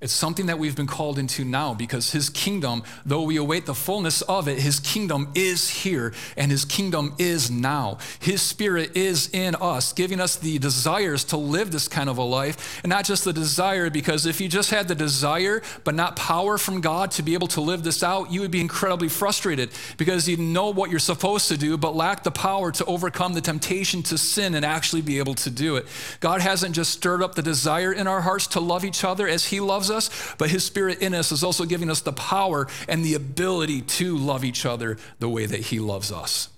[0.01, 3.75] It's something that we've been called into now because his kingdom, though we await the
[3.75, 7.99] fullness of it, his kingdom is here and his kingdom is now.
[8.19, 12.23] His spirit is in us, giving us the desires to live this kind of a
[12.23, 12.79] life.
[12.83, 16.57] And not just the desire, because if you just had the desire but not power
[16.57, 20.27] from God to be able to live this out, you would be incredibly frustrated because
[20.27, 24.01] you know what you're supposed to do but lack the power to overcome the temptation
[24.01, 25.85] to sin and actually be able to do it.
[26.21, 29.45] God hasn't just stirred up the desire in our hearts to love each other as
[29.45, 33.03] he loves us, but His Spirit in us is also giving us the power and
[33.03, 36.49] the ability to love each other the way that He loves us.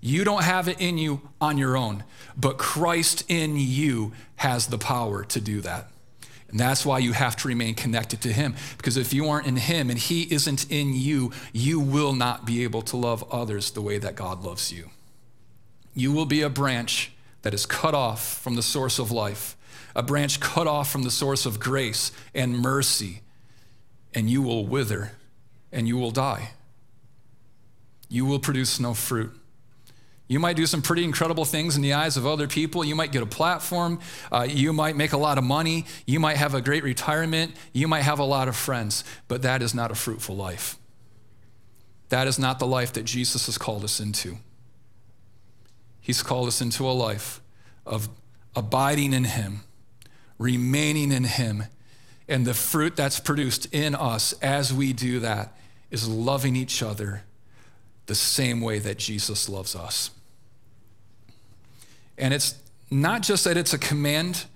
[0.00, 2.04] You don't have it in you on your own,
[2.36, 5.90] but Christ in you has the power to do that.
[6.50, 8.54] And that's why you have to remain connected to Him.
[8.78, 12.64] Because if you aren't in Him and He isn't in you, you will not be
[12.64, 14.90] able to love others the way that God loves you.
[15.94, 17.12] You will be a branch
[17.42, 19.56] that is cut off from the source of life
[19.98, 23.20] a branch cut off from the source of grace and mercy,
[24.14, 25.10] and you will wither
[25.72, 26.50] and you will die.
[28.08, 29.32] You will produce no fruit.
[30.28, 32.84] You might do some pretty incredible things in the eyes of other people.
[32.84, 33.98] You might get a platform.
[34.30, 35.84] Uh, you might make a lot of money.
[36.06, 37.56] You might have a great retirement.
[37.72, 39.02] You might have a lot of friends.
[39.26, 40.76] But that is not a fruitful life.
[42.10, 44.36] That is not the life that Jesus has called us into.
[46.00, 47.40] He's called us into a life
[47.84, 48.08] of
[48.54, 49.64] abiding in Him,
[50.38, 51.64] remaining in Him,
[52.28, 55.56] and the fruit that's produced in us as we do that
[55.90, 57.22] is loving each other
[58.06, 60.10] the same way that Jesus loves us.
[62.16, 62.54] And it's
[62.90, 64.46] not just that it's a command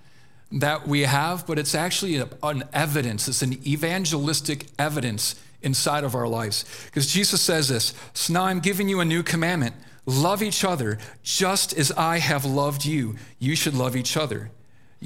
[0.51, 6.27] that we have, but it's actually an evidence, it's an evangelistic evidence inside of our
[6.27, 6.65] lives.
[6.85, 10.97] Because Jesus says this So now I'm giving you a new commandment love each other
[11.23, 13.15] just as I have loved you.
[13.39, 14.51] You should love each other.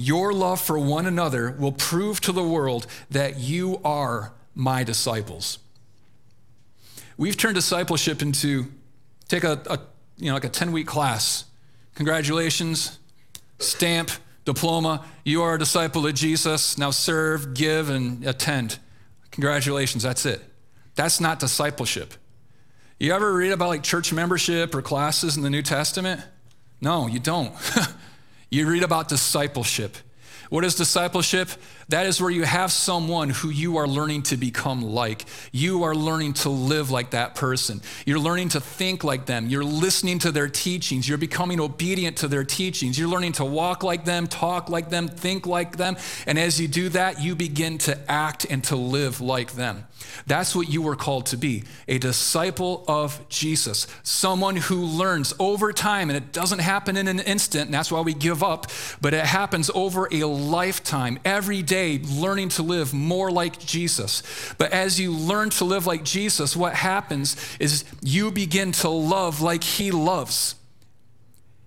[0.00, 5.58] Your love for one another will prove to the world that you are my disciples.
[7.16, 8.66] We've turned discipleship into
[9.26, 9.80] take a, a
[10.16, 11.46] you know like a 10 week class.
[11.96, 13.00] Congratulations,
[13.58, 14.12] stamp,
[14.44, 15.04] diploma.
[15.24, 16.78] You are a disciple of Jesus.
[16.78, 18.78] Now serve, give, and attend.
[19.32, 20.40] Congratulations, that's it.
[20.94, 22.14] That's not discipleship.
[23.00, 26.20] You ever read about like church membership or classes in the New Testament?
[26.80, 27.52] No, you don't.
[28.50, 29.96] you read about discipleship.
[30.50, 31.50] What is discipleship?
[31.88, 35.24] That is where you have someone who you are learning to become like.
[35.52, 37.80] You are learning to live like that person.
[38.04, 39.48] You're learning to think like them.
[39.48, 41.08] You're listening to their teachings.
[41.08, 42.98] You're becoming obedient to their teachings.
[42.98, 45.96] You're learning to walk like them, talk like them, think like them.
[46.26, 49.86] And as you do that, you begin to act and to live like them.
[50.26, 55.72] That's what you were called to be a disciple of Jesus, someone who learns over
[55.72, 56.10] time.
[56.10, 58.66] And it doesn't happen in an instant, and that's why we give up,
[59.00, 64.22] but it happens over a lifetime, every day, learning to live more like Jesus.
[64.58, 69.40] But as you learn to live like Jesus, what happens is you begin to love
[69.40, 70.54] like he loves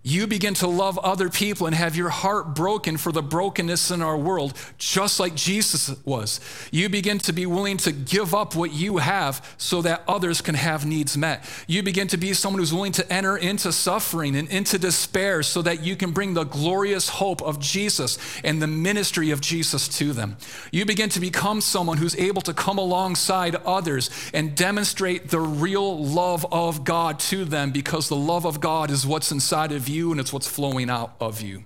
[0.03, 4.01] you begin to love other people and have your heart broken for the brokenness in
[4.01, 6.39] our world, just like Jesus was.
[6.71, 10.55] You begin to be willing to give up what you have so that others can
[10.55, 11.45] have needs met.
[11.67, 15.61] You begin to be someone who's willing to enter into suffering and into despair so
[15.61, 20.13] that you can bring the glorious hope of Jesus and the ministry of Jesus to
[20.13, 20.35] them.
[20.71, 26.03] You begin to become someone who's able to come alongside others and demonstrate the real
[26.03, 29.90] love of God to them because the love of God is what's inside of you
[29.91, 31.65] you and it's what's flowing out of you.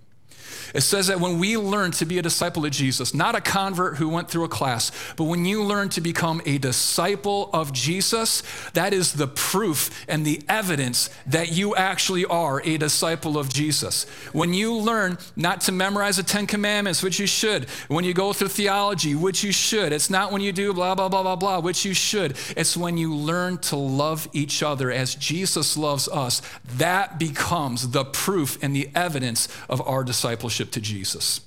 [0.73, 3.97] It says that when we learn to be a disciple of Jesus, not a convert
[3.97, 8.43] who went through a class, but when you learn to become a disciple of Jesus,
[8.73, 14.05] that is the proof and the evidence that you actually are a disciple of Jesus.
[14.33, 18.33] When you learn not to memorize the Ten Commandments, which you should, when you go
[18.33, 21.59] through theology, which you should, it's not when you do blah, blah, blah, blah, blah,
[21.59, 22.37] which you should.
[22.57, 26.41] It's when you learn to love each other as Jesus loves us.
[26.77, 31.41] That becomes the proof and the evidence of our discipleship to Jesus.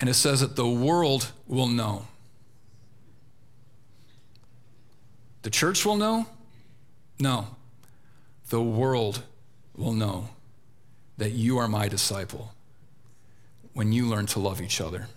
[0.00, 2.06] And it says that the world will know.
[5.42, 6.26] The church will know?
[7.18, 7.48] No.
[8.50, 9.22] The world
[9.76, 10.28] will know
[11.16, 12.52] that you are my disciple
[13.72, 15.08] when you learn to love each other.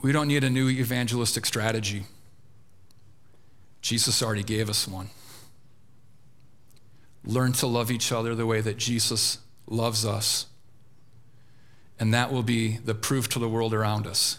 [0.00, 2.04] We don't need a new evangelistic strategy.
[3.82, 5.10] Jesus already gave us one.
[7.24, 10.46] Learn to love each other the way that Jesus loves us.
[11.98, 14.38] And that will be the proof to the world around us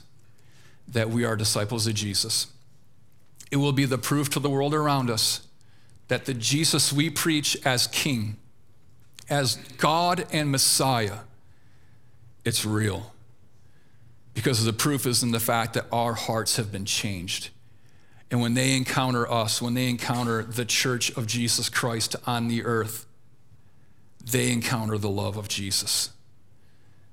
[0.87, 2.47] that we are disciples of Jesus.
[3.51, 5.47] It will be the proof to the world around us
[6.07, 8.37] that the Jesus we preach as King,
[9.29, 11.19] as God and Messiah,
[12.43, 13.13] it's real.
[14.33, 17.49] Because the proof is in the fact that our hearts have been changed
[18.33, 22.65] and when they encounter us, when they encounter the church of Jesus Christ on the
[22.65, 23.05] earth,
[24.25, 26.09] they encounter the love of Jesus.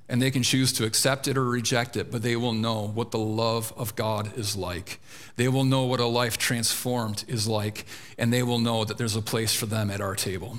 [0.09, 3.11] And they can choose to accept it or reject it, but they will know what
[3.11, 4.99] the love of God is like.
[5.37, 7.85] They will know what a life transformed is like,
[8.17, 10.59] and they will know that there's a place for them at our table.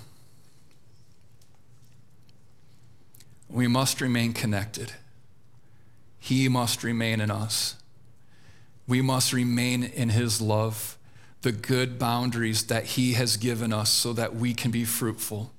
[3.50, 4.94] We must remain connected.
[6.20, 7.81] He must remain in us.
[8.88, 10.98] We must remain in His love,
[11.42, 15.52] the good boundaries that He has given us so that we can be fruitful.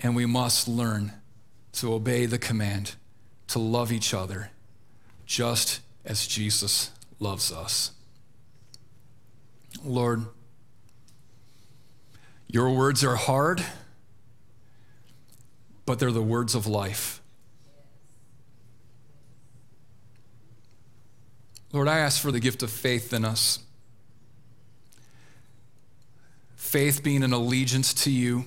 [0.00, 1.12] And we must learn
[1.72, 2.94] to obey the command
[3.48, 4.50] to love each other
[5.26, 7.92] just as Jesus loves us.
[9.84, 10.24] Lord,
[12.48, 13.64] your words are hard,
[15.84, 17.20] but they're the words of life.
[21.76, 23.58] Lord, I ask for the gift of faith in us.
[26.56, 28.46] Faith being an allegiance to you,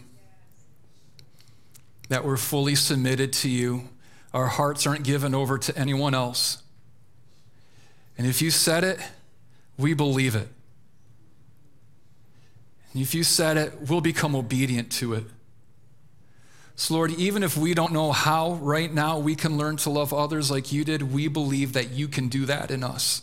[2.10, 3.88] that we're fully submitted to you.
[4.34, 6.64] Our hearts aren't given over to anyone else.
[8.18, 9.00] And if you said it,
[9.78, 10.48] we believe it.
[12.94, 15.26] And if you said it, we'll become obedient to it.
[16.80, 20.14] So, Lord, even if we don't know how right now we can learn to love
[20.14, 23.22] others like you did, we believe that you can do that in us.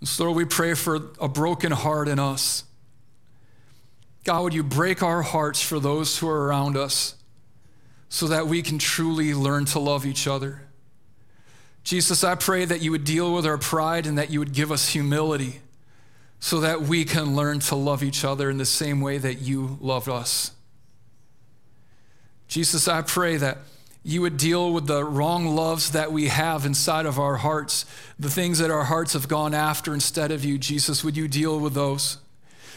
[0.00, 2.64] And so, Lord, we pray for a broken heart in us.
[4.24, 7.14] God, would you break our hearts for those who are around us
[8.10, 10.64] so that we can truly learn to love each other?
[11.82, 14.70] Jesus, I pray that you would deal with our pride and that you would give
[14.70, 15.62] us humility
[16.40, 19.78] so that we can learn to love each other in the same way that you
[19.80, 20.50] loved us.
[22.52, 23.56] Jesus, I pray that
[24.02, 27.86] you would deal with the wrong loves that we have inside of our hearts,
[28.18, 30.58] the things that our hearts have gone after instead of you.
[30.58, 32.18] Jesus, would you deal with those?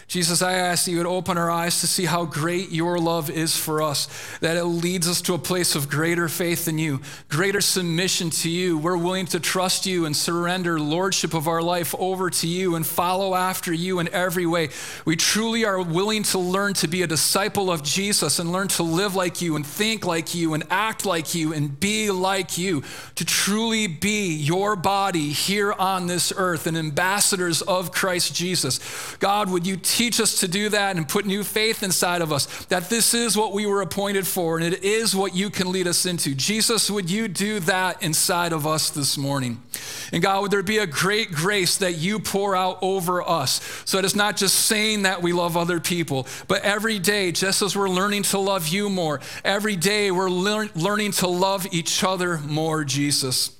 [0.07, 3.31] Jesus, I ask that you would open our eyes to see how great your love
[3.31, 4.07] is for us,
[4.39, 8.49] that it leads us to a place of greater faith in you, greater submission to
[8.49, 8.77] you.
[8.77, 12.85] We're willing to trust you and surrender lordship of our life over to you and
[12.85, 14.69] follow after you in every way.
[15.05, 18.83] We truly are willing to learn to be a disciple of Jesus and learn to
[18.83, 22.83] live like you and think like you and act like you and be like you,
[23.15, 28.79] to truly be your body here on this earth and ambassadors of Christ Jesus.
[29.17, 32.65] God, would you teach us to do that and put new faith inside of us
[32.65, 35.87] that this is what we were appointed for and it is what you can lead
[35.87, 36.35] us into.
[36.35, 39.63] Jesus, would you do that inside of us this morning?
[40.11, 43.97] And God, would there be a great grace that you pour out over us so
[43.97, 47.73] that it's not just saying that we love other people, but every day, just as
[47.75, 52.37] we're learning to love you more, every day we're lear- learning to love each other
[52.39, 53.55] more, Jesus.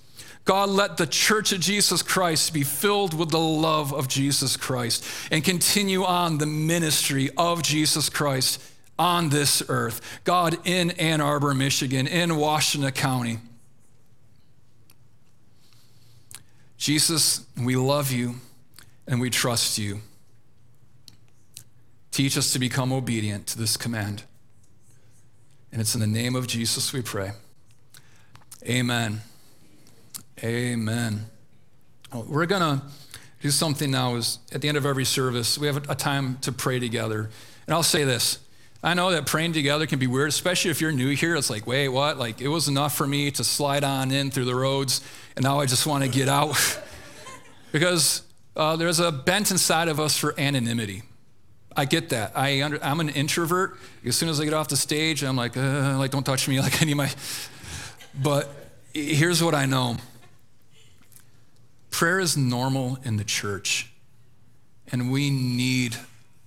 [0.45, 5.03] God, let the church of Jesus Christ be filled with the love of Jesus Christ
[5.31, 8.61] and continue on the ministry of Jesus Christ
[8.97, 10.01] on this earth.
[10.23, 13.39] God, in Ann Arbor, Michigan, in Washtenaw County.
[16.77, 18.35] Jesus, we love you
[19.07, 20.01] and we trust you.
[22.11, 24.23] Teach us to become obedient to this command.
[25.71, 27.31] And it's in the name of Jesus we pray.
[28.63, 29.21] Amen.
[30.45, 31.25] Amen.
[32.13, 32.85] We're going to
[33.41, 36.51] do something now is at the end of every service, we have a time to
[36.51, 37.31] pray together.
[37.65, 38.37] And I'll say this.
[38.83, 41.35] I know that praying together can be weird, especially if you're new here.
[41.35, 42.19] It's like, wait, what?
[42.19, 45.01] Like, it was enough for me to slide on in through the roads,
[45.35, 46.55] and now I just want to get out.
[47.71, 48.21] because
[48.55, 51.01] uh, there's a bent inside of us for anonymity.
[51.75, 52.33] I get that.
[52.37, 53.79] I under, I'm an introvert.
[54.05, 56.59] As soon as I get off the stage, I'm like, uh, like, don't touch me.
[56.61, 57.09] Like, I need my.
[58.21, 58.47] But
[58.93, 59.97] here's what I know
[61.95, 63.89] Prayer is normal in the church,
[64.91, 65.95] and we need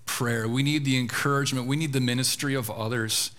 [0.04, 0.46] prayer.
[0.46, 1.66] We need the encouragement.
[1.66, 3.30] We need the ministry of others.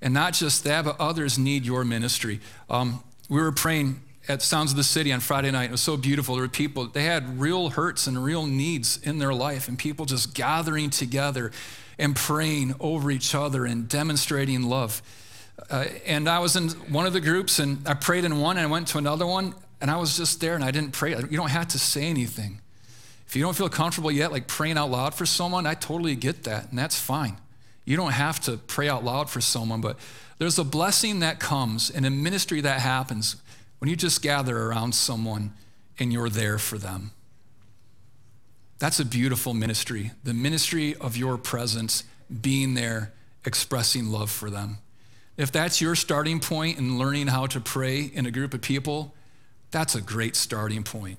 [0.00, 2.40] And not just that, but others need your ministry.
[2.68, 5.66] Um, we were praying at Sounds of the City on Friday night.
[5.66, 6.34] It was so beautiful.
[6.34, 10.04] There were people, they had real hurts and real needs in their life, and people
[10.04, 11.52] just gathering together
[11.96, 15.00] and praying over each other and demonstrating love.
[15.70, 18.66] Uh, and I was in one of the groups, and I prayed in one, and
[18.66, 21.10] I went to another one, and I was just there and I didn't pray.
[21.10, 22.60] You don't have to say anything.
[23.26, 26.44] If you don't feel comfortable yet, like praying out loud for someone, I totally get
[26.44, 27.36] that, and that's fine.
[27.84, 29.98] You don't have to pray out loud for someone, but
[30.38, 33.36] there's a blessing that comes and a ministry that happens
[33.78, 35.52] when you just gather around someone
[35.98, 37.10] and you're there for them.
[38.78, 40.12] That's a beautiful ministry.
[40.22, 42.04] The ministry of your presence,
[42.40, 43.12] being there,
[43.44, 44.78] expressing love for them.
[45.36, 49.14] If that's your starting point in learning how to pray in a group of people,
[49.72, 51.18] that's a great starting point,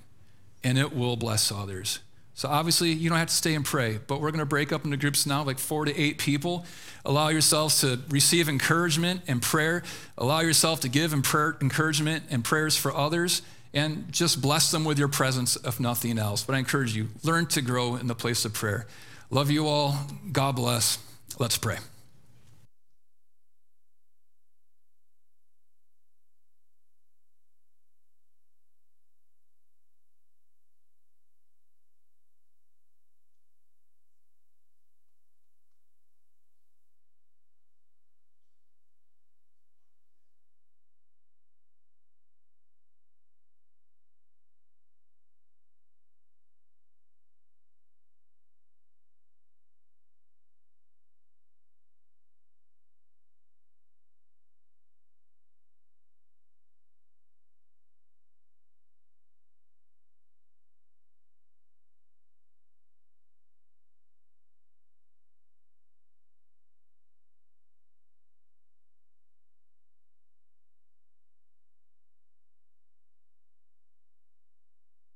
[0.64, 2.00] and it will bless others.
[2.36, 4.86] So obviously, you don't have to stay and pray, but we're going to break up
[4.86, 6.66] into groups now, like four to eight people.
[7.06, 9.84] Allow yourselves to receive encouragement and prayer.
[10.18, 13.44] Allow yourself to give and prayer, encouragement and prayers for others,
[13.74, 16.44] and just bless them with your presence, if nothing else.
[16.44, 18.88] But I encourage you, learn to grow in the place of prayer.
[19.30, 19.96] Love you all.
[20.32, 20.98] God bless.
[21.38, 21.78] Let's pray.